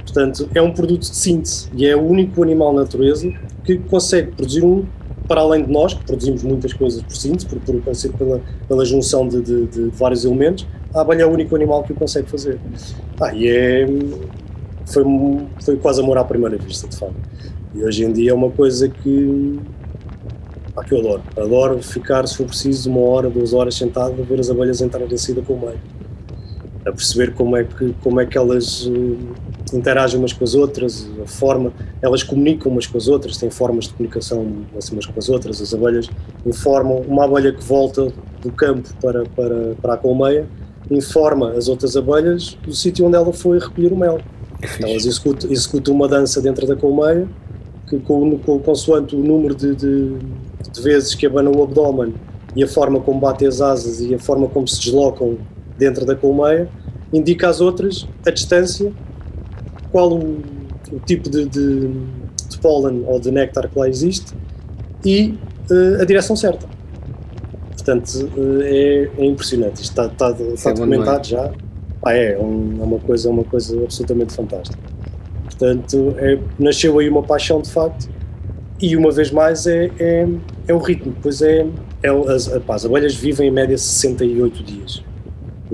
Portanto, 0.01 0.47
é 0.53 0.61
um 0.61 0.71
produto 0.71 1.01
de 1.01 1.15
síntese 1.15 1.67
e 1.75 1.87
é 1.87 1.95
o 1.95 2.03
único 2.03 2.43
animal 2.43 2.73
na 2.73 2.81
natureza 2.81 3.33
que 3.65 3.77
consegue 3.79 4.31
produzir 4.31 4.63
um 4.63 4.85
para 5.27 5.41
além 5.41 5.63
de 5.63 5.71
nós, 5.71 5.93
que 5.93 6.03
produzimos 6.03 6.43
muitas 6.43 6.71
coisas 6.73 7.01
por 7.01 7.15
síntese, 7.15 7.47
por, 7.47 7.59
por, 7.59 7.81
pela, 8.17 8.41
pela 8.67 8.85
junção 8.85 9.27
de, 9.27 9.41
de, 9.41 9.65
de, 9.65 9.81
vários 9.89 10.23
elementos, 10.23 10.67
a 10.93 11.01
abelha 11.01 11.23
é 11.23 11.25
o 11.25 11.31
único 11.31 11.55
animal 11.55 11.83
que 11.83 11.93
o 11.93 11.95
consegue 11.95 12.29
fazer. 12.29 12.59
Ah, 13.19 13.33
e 13.33 13.47
é, 13.47 13.87
foi, 14.85 15.03
foi 15.63 15.77
quase 15.77 16.01
amor 16.01 16.17
à 16.17 16.23
primeira 16.23 16.57
vista, 16.57 16.87
de 16.87 16.95
facto. 16.95 17.15
E 17.73 17.83
hoje 17.83 18.05
em 18.05 18.13
dia 18.13 18.31
é 18.31 18.33
uma 18.33 18.51
coisa 18.51 18.87
que, 18.87 19.59
ah, 20.77 20.83
que 20.83 20.93
eu 20.93 20.99
adoro. 20.99 21.23
Adoro 21.35 21.81
ficar, 21.81 22.27
se 22.27 22.37
for 22.37 22.45
preciso, 22.45 22.89
uma 22.89 23.01
hora, 23.01 23.29
duas 23.29 23.51
horas 23.51 23.75
sentado 23.75 24.21
a 24.21 24.25
ver 24.25 24.39
as 24.39 24.49
abelhas 24.49 24.79
entrarem 24.79 25.11
em 25.11 25.17
saída 25.17 25.41
com 25.41 25.53
o 25.53 25.59
meio. 25.59 25.79
A 26.85 26.91
perceber 26.91 27.33
como 27.33 27.57
é 27.57 27.63
que, 27.63 27.95
como 28.03 28.21
é 28.21 28.25
que 28.25 28.37
elas 28.37 28.87
interagem 29.73 30.19
umas 30.19 30.33
com 30.33 30.43
as 30.43 30.53
outras, 30.53 31.07
a 31.23 31.27
forma, 31.27 31.73
elas 32.01 32.23
comunicam 32.23 32.71
umas 32.71 32.85
com 32.85 32.97
as 32.97 33.07
outras, 33.07 33.37
têm 33.37 33.49
formas 33.49 33.85
de 33.85 33.93
comunicação 33.93 34.45
assim, 34.77 34.93
umas 34.93 35.05
com 35.05 35.17
as 35.17 35.29
outras, 35.29 35.61
as 35.61 35.73
abelhas 35.73 36.09
informam, 36.45 37.01
uma 37.07 37.25
abelha 37.25 37.51
que 37.51 37.63
volta 37.63 38.11
do 38.41 38.51
campo 38.51 38.89
para, 39.01 39.23
para, 39.25 39.75
para 39.81 39.93
a 39.93 39.97
colmeia, 39.97 40.47
informa 40.89 41.51
as 41.51 41.67
outras 41.67 41.97
abelhas 41.97 42.57
do 42.63 42.73
sítio 42.73 43.05
onde 43.05 43.15
ela 43.15 43.33
foi 43.33 43.59
recolher 43.59 43.91
o 43.91 43.97
mel. 43.97 44.19
Então, 44.61 44.89
elas 44.89 45.05
executam, 45.05 45.51
executam 45.51 45.93
uma 45.93 46.07
dança 46.07 46.41
dentro 46.41 46.67
da 46.67 46.75
colmeia, 46.75 47.27
que 47.87 47.99
com, 47.99 48.37
com, 48.39 48.59
consoante 48.59 49.15
o 49.15 49.19
número 49.19 49.55
de, 49.55 49.75
de, 49.75 50.17
de 50.71 50.81
vezes 50.81 51.15
que 51.15 51.25
abanam 51.25 51.51
o 51.51 51.63
abdômen 51.63 52.13
e 52.55 52.63
a 52.63 52.67
forma 52.67 52.99
como 52.99 53.19
batem 53.19 53.47
as 53.47 53.61
asas 53.61 53.99
e 53.99 54.13
a 54.13 54.19
forma 54.19 54.47
como 54.47 54.67
se 54.67 54.79
deslocam 54.79 55.37
dentro 55.77 56.05
da 56.05 56.15
colmeia, 56.15 56.69
indica 57.13 57.49
às 57.49 57.61
outras 57.61 58.07
a 58.25 58.31
distância 58.31 58.91
qual 59.91 60.11
o, 60.11 60.41
o 60.91 60.99
tipo 61.05 61.29
de, 61.29 61.45
de, 61.45 61.87
de, 62.49 62.57
pólen 62.61 63.03
ou 63.07 63.19
de 63.19 63.31
néctar 63.31 63.69
que 63.69 63.77
lá 63.77 63.87
existe 63.87 64.33
e 65.03 65.37
uh, 65.69 66.01
a 66.01 66.05
direção 66.05 66.35
certa. 66.35 66.67
Portanto, 67.73 68.29
uh, 68.35 68.61
é, 68.63 69.09
é, 69.17 69.25
impressionante. 69.25 69.81
Isto 69.81 70.01
está, 70.01 70.05
está, 70.07 70.31
está 70.31 70.69
é 70.71 70.73
documentado 70.73 71.27
já. 71.27 71.51
pá, 72.01 72.13
é, 72.13 72.33
é 72.33 72.39
um- 72.39 72.77
é 72.81 72.83
uma 72.83 72.99
coisa, 72.99 73.29
é 73.29 73.31
uma 73.31 73.43
coisa 73.43 73.81
absolutamente 73.83 74.33
fantástica. 74.33 74.79
Portanto, 75.43 76.15
é, 76.17 76.37
nasceu 76.59 76.97
aí 76.99 77.07
uma 77.07 77.23
paixão 77.23 77.61
de 77.61 77.69
facto 77.69 78.09
e 78.81 78.97
uma 78.97 79.11
vez 79.11 79.31
mais 79.31 79.65
é, 79.65 79.89
é, 79.99 80.27
é 80.67 80.73
o 80.73 80.79
ritmo, 80.79 81.15
pois 81.21 81.41
é, 81.41 81.65
é 82.03 82.09
as, 82.09 82.49
as 82.49 82.85
abelhas 82.85 83.15
vivem 83.15 83.47
em 83.47 83.51
média 83.51 83.77
68 83.77 84.63
dias, 84.63 85.03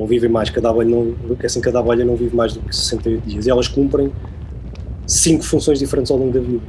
não 0.02 0.08
vivem 0.08 0.30
mais, 0.30 0.50
cada 0.50 0.70
abelha 0.70 0.90
não, 0.90 1.14
assim, 1.44 1.62
cada 1.62 1.80
abelha 1.80 2.04
não 2.04 2.16
vive 2.16 2.36
mais 2.36 2.54
do 2.54 2.60
que 2.60 2.76
68 2.76 3.30
dias 3.30 3.46
e 3.46 3.52
elas 3.52 3.68
cumprem 3.68 4.12
cinco 5.06 5.44
funções 5.44 5.78
diferentes 5.78 6.12
ao 6.12 6.18
longo 6.18 6.32
da 6.32 6.40
vida. 6.40 6.64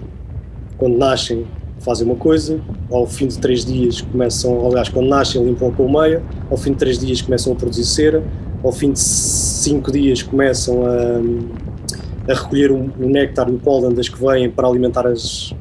Quando 0.77 0.99
nascem 0.99 1.47
fazem 1.81 2.07
uma 2.07 2.15
coisa, 2.15 2.61
ao 2.91 3.07
fim 3.07 3.27
de 3.27 3.39
três 3.39 3.65
dias 3.65 4.01
começam, 4.03 4.65
aliás, 4.67 4.89
quando 4.89 5.09
nascem 5.09 5.45
limpam 5.45 5.69
a 5.69 5.73
colmeia, 5.73 6.23
ao 6.51 6.57
fim 6.57 6.73
de 6.73 6.79
três 6.79 6.99
dias 6.99 7.21
começam 7.21 7.53
a 7.53 7.57
produzir 7.57 7.85
cera, 7.85 8.23
ao 8.63 8.71
fim 8.71 8.93
de 8.93 9.01
cinco 9.01 9.91
dias 9.91 10.23
começam 10.23 10.85
a, 10.87 12.31
a 12.31 12.35
recolher 12.35 12.71
o, 12.71 12.77
o 13.01 13.09
néctar 13.09 13.49
e 13.49 13.53
o 13.53 13.59
pólen 13.59 13.95
das 13.95 14.09
que 14.09 14.21
vêm 14.25 14.49
para 14.49 14.69
alimentar 14.69 15.07
as, 15.07 15.53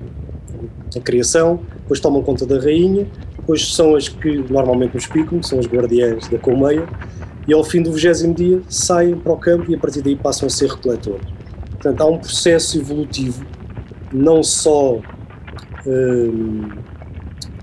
a 0.96 1.00
criação, 1.00 1.62
depois 1.78 2.00
tomam 2.00 2.22
conta 2.22 2.46
da 2.46 2.60
rainha, 2.60 3.08
depois 3.38 3.74
são 3.74 3.96
as 3.96 4.08
que 4.08 4.46
normalmente 4.52 4.94
nos 4.94 5.08
picam, 5.08 5.40
que 5.40 5.48
são 5.48 5.58
as 5.58 5.66
guardiãs 5.66 6.28
da 6.28 6.38
colmeia, 6.38 6.88
e 7.48 7.54
ao 7.54 7.64
fim 7.64 7.82
do 7.82 7.92
vigésimo 7.92 8.34
dia 8.34 8.62
saem 8.68 9.18
para 9.18 9.34
o 9.34 9.38
campo 9.38 9.72
e 9.72 9.76
a 9.76 9.80
partir 9.80 10.02
daí 10.02 10.16
passam 10.16 10.48
a 10.48 10.50
ser 10.50 10.70
recoletores. 10.70 11.26
Portanto, 11.72 12.02
há 12.02 12.06
um 12.08 12.20
processo 12.20 12.78
evolutivo, 12.78 13.46
não 14.12 14.44
só 14.44 15.00
hum, 15.86 16.84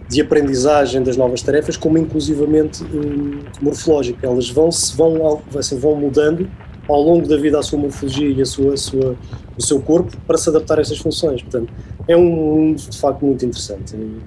de 0.08 0.20
aprendizagem 0.20 1.02
das 1.02 1.16
novas 1.16 1.42
tarefas, 1.42 1.76
como 1.76 1.98
inclusivamente 1.98 2.82
hum, 2.84 3.40
morfológico. 3.60 4.18
Elas 4.24 4.48
vão, 4.50 4.72
se 4.72 4.96
vão, 4.96 5.42
assim, 5.56 5.78
vão 5.78 5.94
mudando 5.96 6.50
ao 6.88 7.00
longo 7.02 7.28
da 7.28 7.36
vida 7.36 7.58
a 7.58 7.62
sua 7.62 7.78
morfologia 7.78 8.30
e 8.30 8.40
a 8.40 8.46
sua, 8.46 8.72
a 8.74 8.76
sua- 8.76 9.16
o 9.56 9.62
seu 9.62 9.82
corpo 9.82 10.16
para 10.26 10.38
se 10.38 10.48
adaptar 10.48 10.78
a 10.78 10.80
essas 10.80 10.98
funções. 10.98 11.42
Portanto, 11.42 11.72
é 12.06 12.16
um 12.16 12.24
mundo 12.24 12.78
de 12.80 12.98
facto 12.98 13.24
muito 13.24 13.44
interessante. 13.44 13.94
E, 13.94 14.18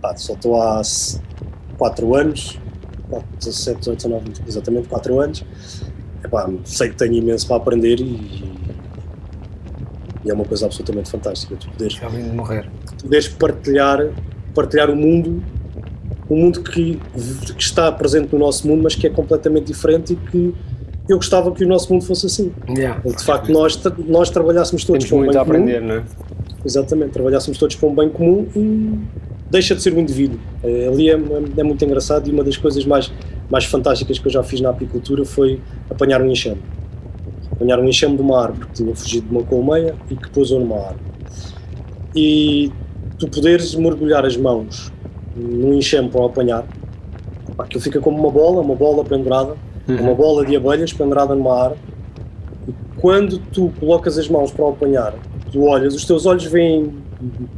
pá, 0.00 0.14
só 0.16 0.34
estou 0.34 0.60
há 0.60 0.82
4 1.78 2.14
anos, 2.14 2.60
4, 3.12 3.28
17, 3.38 3.78
18, 3.78 3.96
19, 3.96 4.24
exatamente 4.48 4.88
4 4.88 5.20
anos. 5.20 5.44
Epá, 6.24 6.48
sei 6.64 6.88
que 6.88 6.96
tenho 6.96 7.14
imenso 7.14 7.46
para 7.46 7.56
aprender 7.56 8.00
e, 8.00 8.44
e 10.24 10.30
é 10.30 10.34
uma 10.34 10.44
coisa 10.44 10.66
absolutamente 10.66 11.10
fantástica. 11.10 11.54
Tu 11.56 11.68
poderes 11.68 12.00
morrer. 12.32 12.70
poderes 13.02 13.28
partilhar, 13.28 14.08
partilhar 14.54 14.88
o 14.90 14.96
mundo, 14.96 15.42
um 16.30 16.36
mundo 16.36 16.62
que, 16.62 16.98
que 17.54 17.62
está 17.62 17.92
presente 17.92 18.32
no 18.32 18.38
nosso 18.38 18.66
mundo, 18.66 18.82
mas 18.82 18.94
que 18.94 19.06
é 19.06 19.10
completamente 19.10 19.66
diferente 19.66 20.14
e 20.14 20.16
que 20.16 20.54
eu 21.08 21.16
gostava 21.16 21.52
que 21.52 21.64
o 21.64 21.68
nosso 21.68 21.92
mundo 21.92 22.04
fosse 22.04 22.26
assim. 22.26 22.52
Yeah. 22.68 23.02
De 23.04 23.22
facto, 23.24 23.52
nós, 23.52 23.78
nós 24.06 24.30
trabalhássemos 24.30 24.84
todos 24.84 25.04
Temos 25.04 25.12
um 25.12 25.24
muito 25.24 25.32
bem 25.32 25.40
a 25.40 25.44
comum. 25.44 25.56
aprender, 25.58 25.80
não 25.82 25.96
é? 25.96 26.04
Exatamente, 26.64 27.10
trabalhássemos 27.10 27.58
todos 27.58 27.74
para 27.74 27.88
um 27.88 27.94
bem 27.94 28.08
comum 28.08 28.46
e 28.54 28.98
deixa 29.52 29.74
de 29.74 29.82
ser 29.82 29.92
um 29.92 30.00
indivíduo. 30.00 30.40
Eh, 30.64 30.88
ali 30.90 31.10
é, 31.10 31.12
é 31.12 31.62
muito 31.62 31.84
engraçado 31.84 32.26
e 32.26 32.32
uma 32.32 32.42
das 32.42 32.56
coisas 32.56 32.86
mais, 32.86 33.12
mais 33.50 33.66
fantásticas 33.66 34.18
que 34.18 34.26
eu 34.26 34.32
já 34.32 34.42
fiz 34.42 34.62
na 34.62 34.70
apicultura 34.70 35.26
foi 35.26 35.60
apanhar 35.90 36.22
um 36.22 36.30
enxame. 36.30 36.62
Apanhar 37.52 37.78
um 37.78 37.86
enxame 37.86 38.16
de 38.16 38.22
uma 38.22 38.42
árvore 38.42 38.66
que 38.66 38.72
tinha 38.72 38.96
fugido 38.96 39.28
de 39.28 39.36
uma 39.36 39.44
colmeia 39.44 39.94
e 40.10 40.16
que 40.16 40.30
pousou 40.30 40.58
numa 40.58 40.76
árvore. 40.76 41.04
E 42.16 42.72
tu 43.18 43.28
poderes 43.28 43.74
mergulhar 43.74 44.24
as 44.24 44.38
mãos 44.38 44.90
num 45.36 45.74
enxame 45.74 46.08
para 46.08 46.22
o 46.22 46.24
apanhar, 46.24 46.64
pá, 47.54 47.64
aquilo 47.64 47.82
fica 47.82 48.00
como 48.00 48.18
uma 48.18 48.30
bola, 48.30 48.62
uma 48.62 48.74
bola 48.74 49.04
pendurada, 49.04 49.54
uma 49.86 50.14
bola 50.14 50.46
de 50.46 50.56
abelhas 50.56 50.94
pendurada 50.94 51.34
numa 51.34 51.64
árvore. 51.64 51.80
E 52.66 52.72
quando 52.98 53.38
tu 53.38 53.70
colocas 53.78 54.16
as 54.16 54.28
mãos 54.28 54.50
para 54.50 54.64
o 54.64 54.70
apanhar, 54.70 55.14
tu 55.52 55.64
olhas, 55.64 55.94
os 55.94 56.06
teus 56.06 56.24
olhos 56.24 56.44
veem 56.46 56.94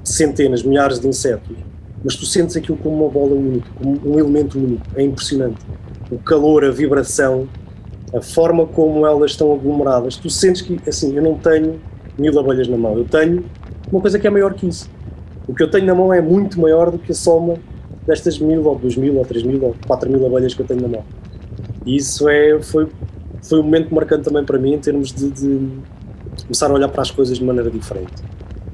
centenas, 0.02 0.64
milhares 0.64 0.98
de 0.98 1.06
insetos, 1.06 1.56
mas 2.04 2.16
tu 2.16 2.26
sentes 2.26 2.54
aquilo 2.56 2.76
como 2.76 3.04
uma 3.04 3.10
bola 3.10 3.34
única, 3.34 3.66
como 3.76 3.98
um 4.04 4.18
elemento 4.18 4.58
único. 4.58 4.82
É 4.94 5.02
impressionante. 5.02 5.56
O 6.10 6.18
calor, 6.18 6.64
a 6.64 6.70
vibração, 6.70 7.48
a 8.14 8.20
forma 8.20 8.66
como 8.66 9.06
elas 9.06 9.30
estão 9.30 9.52
aglomeradas. 9.52 10.16
Tu 10.16 10.28
sentes 10.28 10.60
que, 10.60 10.78
assim, 10.86 11.16
eu 11.16 11.22
não 11.22 11.38
tenho 11.38 11.80
mil 12.18 12.38
abelhas 12.38 12.68
na 12.68 12.76
mão, 12.76 12.96
eu 12.96 13.04
tenho 13.04 13.44
uma 13.90 14.00
coisa 14.00 14.18
que 14.18 14.26
é 14.26 14.30
maior 14.30 14.52
que 14.54 14.66
isso. 14.66 14.88
O 15.48 15.54
que 15.54 15.62
eu 15.62 15.70
tenho 15.70 15.86
na 15.86 15.94
mão 15.94 16.12
é 16.12 16.20
muito 16.20 16.60
maior 16.60 16.90
do 16.90 16.98
que 16.98 17.12
a 17.12 17.14
soma 17.14 17.54
destas 18.06 18.38
mil, 18.38 18.64
ou 18.64 18.78
duas 18.78 18.96
mil, 18.96 19.16
ou 19.16 19.24
três 19.24 19.42
mil, 19.42 19.62
ou 19.64 19.74
quatro 19.86 20.10
mil 20.10 20.24
abelhas 20.26 20.54
que 20.54 20.60
eu 20.60 20.66
tenho 20.66 20.82
na 20.82 20.88
mão. 20.88 21.04
E 21.86 21.96
isso 21.96 22.28
é, 22.28 22.60
foi, 22.62 22.88
foi 23.42 23.60
um 23.60 23.62
momento 23.62 23.94
marcante 23.94 24.24
também 24.24 24.44
para 24.44 24.58
mim 24.58 24.74
em 24.74 24.78
termos 24.78 25.12
de, 25.12 25.30
de 25.30 25.68
começar 26.42 26.70
a 26.70 26.74
olhar 26.74 26.88
para 26.88 27.02
as 27.02 27.10
coisas 27.10 27.38
de 27.38 27.44
maneira 27.44 27.70
diferente. 27.70 28.12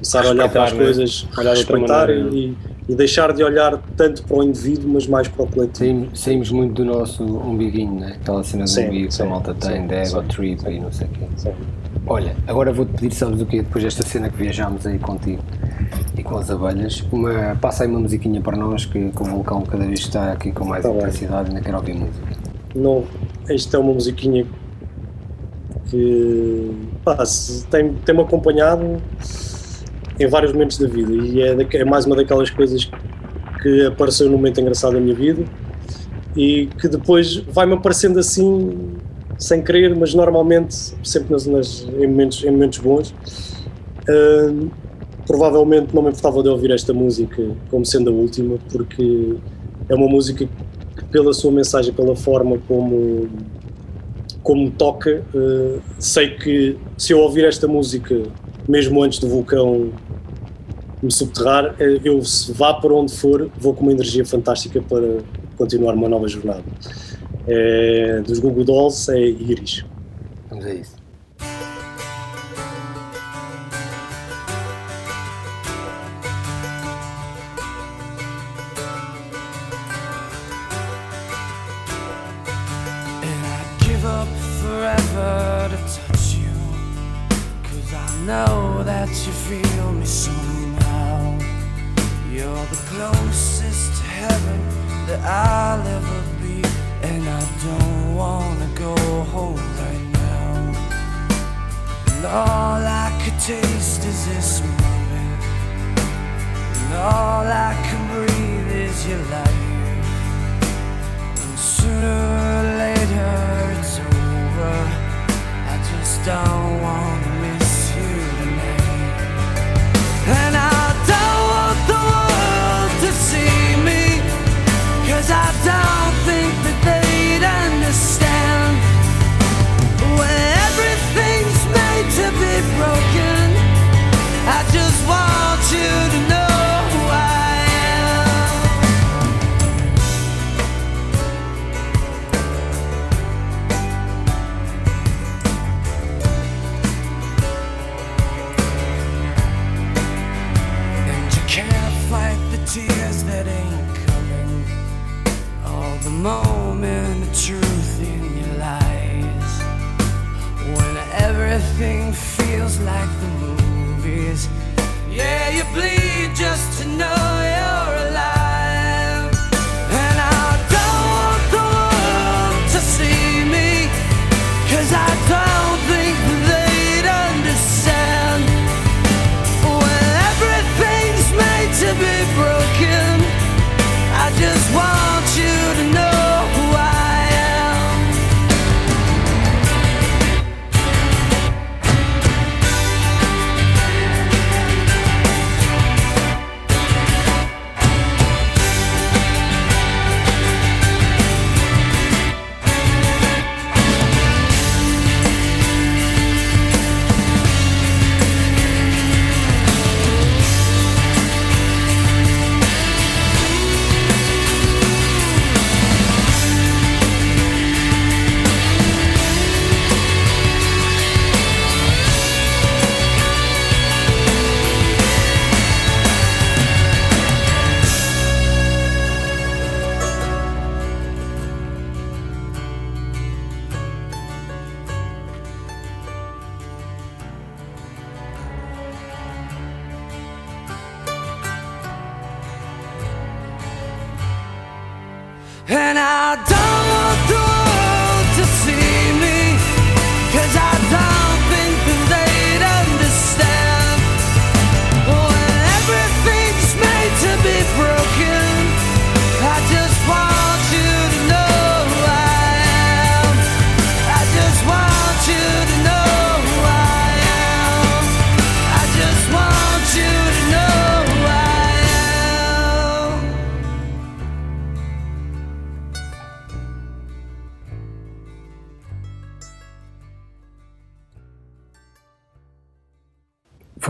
Começar 0.00 0.24
a 0.26 0.30
olhar 0.30 0.48
para 0.48 0.64
as 0.64 0.72
né? 0.72 0.78
coisas, 0.78 1.28
Olhar 1.36 1.52
de 1.54 1.58
outra 1.60 1.76
respeitar 1.78 2.06
maneira, 2.08 2.30
e, 2.34 2.56
e 2.88 2.94
deixar 2.94 3.32
de 3.34 3.44
olhar 3.44 3.78
tanto 3.96 4.22
para 4.24 4.36
o 4.38 4.42
indivíduo, 4.42 4.90
mas 4.94 5.06
mais 5.06 5.28
para 5.28 5.42
o 5.42 5.46
coletivo. 5.46 5.76
Saímos, 5.78 6.20
saímos 6.20 6.50
muito 6.50 6.72
do 6.82 6.84
nosso 6.86 7.22
umbiguinho, 7.22 8.00
né? 8.00 8.16
aquela 8.20 8.42
cena 8.42 8.64
do 8.64 8.70
Sim, 8.70 8.86
umbigo 8.86 9.14
que 9.14 9.22
a 9.22 9.26
malta 9.26 9.54
tem, 9.54 9.86
de 9.86 9.94
ego 9.94 10.22
sim. 10.22 10.28
trip 10.28 10.66
e 10.70 10.80
não 10.80 10.90
sei 10.90 11.06
o 11.06 11.10
quê. 11.10 11.20
Sim. 11.36 11.52
Olha, 12.06 12.34
agora 12.46 12.72
vou-te 12.72 12.92
pedir, 12.92 13.14
sabes 13.14 13.42
o 13.42 13.46
quê? 13.46 13.58
Depois 13.62 13.84
desta 13.84 14.02
cena 14.02 14.30
que 14.30 14.36
viajámos 14.38 14.86
aí 14.86 14.98
contigo 14.98 15.42
e 16.16 16.22
com 16.22 16.38
as 16.38 16.50
abelhas, 16.50 17.04
uma, 17.12 17.54
passa 17.60 17.84
aí 17.84 17.90
uma 17.90 18.00
musiquinha 18.00 18.40
para 18.40 18.56
nós 18.56 18.86
que, 18.86 19.10
que 19.10 19.22
o 19.22 19.24
vulcão 19.24 19.60
cada 19.62 19.84
vez 19.84 20.00
está 20.00 20.32
aqui 20.32 20.50
com 20.50 20.64
mais 20.64 20.82
Tá 20.82 20.88
bem. 20.88 20.98
intensidade 20.98 21.48
ainda 21.50 21.60
quero 21.60 21.76
ouvir 21.76 21.94
música. 21.94 22.26
Não, 22.74 23.04
esta 23.48 23.76
é 23.76 23.80
uma 23.80 23.92
musiquinha 23.92 24.46
que 25.90 26.70
pá, 27.04 27.18
tem, 27.70 27.92
tem-me 28.04 28.22
acompanhado 28.22 29.00
em 30.20 30.26
vários 30.28 30.52
momentos 30.52 30.76
da 30.78 30.86
vida 30.86 31.12
e 31.12 31.40
é, 31.40 31.56
é 31.78 31.84
mais 31.84 32.04
uma 32.04 32.14
daquelas 32.14 32.50
coisas 32.50 32.88
que 33.62 33.86
apareceu 33.86 34.26
num 34.26 34.36
momento 34.36 34.60
engraçado 34.60 34.92
da 34.92 35.00
minha 35.00 35.14
vida 35.14 35.42
e 36.36 36.68
que 36.78 36.88
depois 36.88 37.36
vai-me 37.36 37.72
aparecendo 37.74 38.18
assim 38.18 38.70
sem 39.38 39.62
querer, 39.62 39.96
mas 39.96 40.14
normalmente 40.14 40.74
sempre 41.02 41.32
nas, 41.32 41.46
nas- 41.46 41.88
em, 41.98 42.06
momentos, 42.06 42.44
em 42.44 42.50
momentos 42.50 42.78
bons. 42.78 43.14
Ahn, 44.08 44.68
provavelmente 45.26 45.94
não 45.94 46.02
me 46.02 46.08
importava 46.10 46.42
de 46.42 46.48
ouvir 46.50 46.70
esta 46.70 46.92
música 46.92 47.42
como 47.70 47.84
sendo 47.86 48.10
a 48.10 48.12
última, 48.12 48.58
porque 48.70 49.36
é 49.88 49.94
uma 49.94 50.08
música 50.08 50.46
que 50.96 51.04
pela 51.06 51.32
sua 51.32 51.50
mensagem, 51.50 51.92
pela 51.94 52.14
forma 52.14 52.58
como, 52.68 53.28
como 54.42 54.70
toca, 54.72 55.22
eh, 55.34 55.78
sei 55.98 56.30
que 56.36 56.76
se 56.98 57.12
eu 57.12 57.20
ouvir 57.20 57.44
esta 57.44 57.66
música 57.66 58.22
mesmo 58.68 59.02
antes 59.02 59.18
do 59.18 59.28
vulcão 59.28 59.90
me 61.02 61.10
subterrar, 61.10 61.74
eh, 61.78 62.00
eu 62.04 62.20
vá 62.54 62.74
para 62.74 62.92
onde 62.94 63.14
for, 63.14 63.50
vou 63.58 63.74
com 63.74 63.82
uma 63.82 63.92
energia 63.92 64.24
fantástica 64.24 64.82
para 64.82 65.18
continuar 65.56 65.94
uma 65.94 66.08
nova 66.08 66.28
jornada. 66.28 66.64
É, 67.46 68.20
dos 68.20 68.38
Google 68.38 68.64
Dolls 68.64 69.10
é 69.10 69.18
Iris. 69.18 69.84
Vamos 70.48 70.66
a 70.66 70.74
isso. 70.74 70.99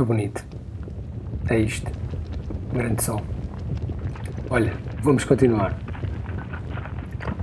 Foi 0.01 0.07
bonito. 0.07 0.43
É 1.51 1.59
isto. 1.59 1.93
Grande 2.73 3.05
som. 3.05 3.21
Olha, 4.49 4.73
vamos 5.03 5.25
continuar. 5.25 5.79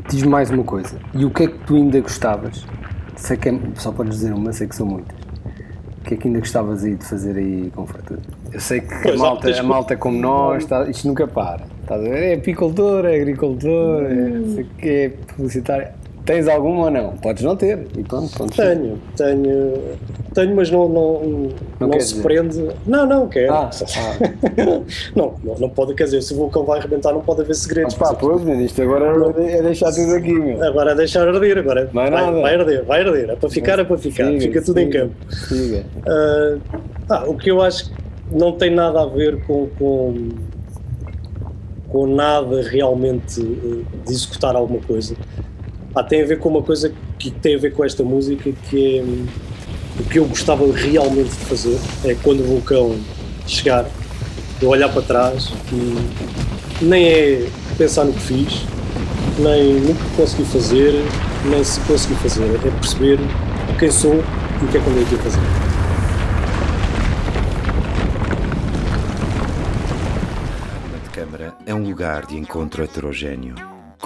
Diz-me 0.10 0.28
mais 0.30 0.50
uma 0.50 0.64
coisa. 0.64 0.98
E 1.14 1.24
o 1.24 1.30
que 1.30 1.44
é 1.44 1.48
que 1.50 1.60
tu 1.68 1.76
ainda 1.76 2.02
gostavas? 2.02 2.66
Sei 3.16 3.38
que 3.38 3.50
é, 3.50 3.60
só 3.76 3.92
podes 3.92 4.16
dizer 4.16 4.34
uma, 4.34 4.52
sei 4.54 4.66
que 4.66 4.76
são 4.76 4.88
muitas. 4.88 5.16
O 6.00 6.04
que 6.06 6.16
é 6.16 6.18
que 6.18 6.28
ainda 6.28 6.40
gostavas 6.40 6.84
aí 6.84 6.96
de 6.96 7.06
fazer 7.06 7.38
aí 7.38 7.72
com 7.76 7.86
fartura? 7.86 8.22
Eu 8.52 8.60
sei 8.60 8.82
que 8.82 8.92
a 8.92 9.02
Pois, 9.04 9.20
malta, 9.20 9.42
tens 9.46 9.60
a 9.60 9.64
malta 9.64 9.96
como 9.96 10.18
nós, 10.18 10.66
tá- 10.66 10.90
isto 10.90 11.08
nunca 11.08 11.28
para. 11.28 11.62
A 11.88 11.98
ver? 11.98 12.24
É 12.24 12.34
apicultor, 12.34 13.06
é 13.06 13.18
agricultor, 13.18 14.02
é 14.04 14.56
sei 14.56 14.66
quê, 14.80 15.14
é 15.14 15.34
publicitário. 15.36 15.90
Tens 16.28 16.46
alguma 16.50 16.84
ou 16.84 16.92
não? 16.92 17.12
Podes 17.14 17.42
não 17.42 17.56
ter. 17.56 17.88
E. 17.98 18.04
Tenho, 18.54 19.00
tenho, 19.16 19.74
tenho, 20.34 20.56
mas 20.58 20.70
não, 20.70 20.90
não, 20.90 21.50
não, 21.80 21.90
quer 21.90 22.02
se 22.02 22.16
dizer? 22.16 22.24
prende. 22.24 22.68
Não, 22.86 23.06
não, 23.06 23.30
quero. 23.30 23.54
Ah, 23.54 23.70
não, 25.16 25.36
não, 25.42 25.56
não 25.58 25.70
pode, 25.70 25.94
quer 25.94 26.04
dizer, 26.04 26.22
se 26.22 26.34
o 26.34 26.36
vulcão 26.38 26.66
vai 26.66 26.80
arrebentar, 26.80 27.14
não 27.14 27.22
pode 27.22 27.44
haver 27.44 27.56
segredos. 27.56 27.96
Pá, 27.96 28.14
pois, 28.14 28.46
isto 28.60 28.82
agora 28.82 29.34
é 29.42 29.62
deixar 29.62 29.94
tudo 29.94 30.16
aqui, 30.16 30.34
meu. 30.34 30.62
Agora 30.62 30.92
é 30.92 30.96
deixar 30.96 31.26
arder, 31.26 31.60
agora 31.60 31.90
Não 31.94 32.02
é 32.02 32.12
vai, 32.12 32.26
nada. 32.26 32.42
vai 32.42 32.56
arder, 32.56 32.84
vai 32.84 33.02
arder. 33.02 33.30
É 33.30 33.36
para 33.38 33.50
ficar, 33.50 33.80
é 33.80 33.86
para 33.86 33.98
ficar. 33.98 34.26
Siga, 34.26 34.42
Fica 34.42 34.62
tudo 34.62 34.80
em 34.82 34.86
siga, 34.88 35.00
campo. 35.00 35.16
Siga. 35.34 35.86
Ah, 36.06 36.58
ah, 37.10 37.24
o 37.26 37.38
que 37.38 37.50
eu 37.50 37.62
acho 37.62 37.86
que 37.86 37.92
não 38.34 38.52
tem 38.52 38.70
nada 38.70 39.02
a 39.02 39.06
ver 39.06 39.42
com, 39.46 39.70
com, 39.80 40.30
com 41.88 42.08
nada 42.08 42.62
realmente 42.64 43.40
eh, 43.42 43.84
de 44.06 44.12
executar 44.12 44.58
alguma 44.58 44.82
coisa. 44.82 45.16
Ah, 45.98 46.04
tem 46.04 46.22
a 46.22 46.26
ver 46.28 46.38
com 46.38 46.50
uma 46.50 46.62
coisa 46.62 46.94
que 47.18 47.32
tem 47.32 47.56
a 47.56 47.58
ver 47.58 47.74
com 47.74 47.84
esta 47.84 48.04
música 48.04 48.52
que 48.70 49.00
é 49.00 49.02
hum, 49.02 49.26
o 50.00 50.04
que 50.04 50.20
eu 50.20 50.26
gostava 50.26 50.64
realmente 50.72 51.32
de 51.32 51.46
fazer 51.46 51.76
é 52.06 52.14
quando 52.22 52.42
o 52.42 52.44
vulcão 52.44 52.96
chegar, 53.48 53.84
eu 54.62 54.70
olhar 54.70 54.90
para 54.90 55.02
trás 55.02 55.52
e 55.74 56.86
nem 56.86 57.08
é 57.08 57.50
pensar 57.80 58.04
no 58.04 58.14
que 58.14 58.20
fiz, 58.20 58.62
nem 59.40 59.74
no 59.74 59.96
que 59.96 60.16
consegui 60.16 60.46
fazer, 60.46 60.94
nem 61.46 61.64
se 61.64 61.80
consegui 61.80 62.14
fazer, 62.14 62.44
é 62.44 62.70
perceber 62.70 63.18
quem 63.80 63.90
sou 63.90 64.14
e 64.62 64.66
o 64.66 64.68
que 64.68 64.78
é 64.78 64.80
que 64.80 64.90
andei 64.92 65.04
aqui 65.04 65.16
a 65.16 65.18
fazer. 65.18 65.40
A 71.08 71.10
Câmara 71.10 71.56
é 71.66 71.74
um 71.74 71.82
lugar 71.82 72.28
de 72.28 72.38
encontro 72.38 72.84
heterogéneo, 72.84 73.56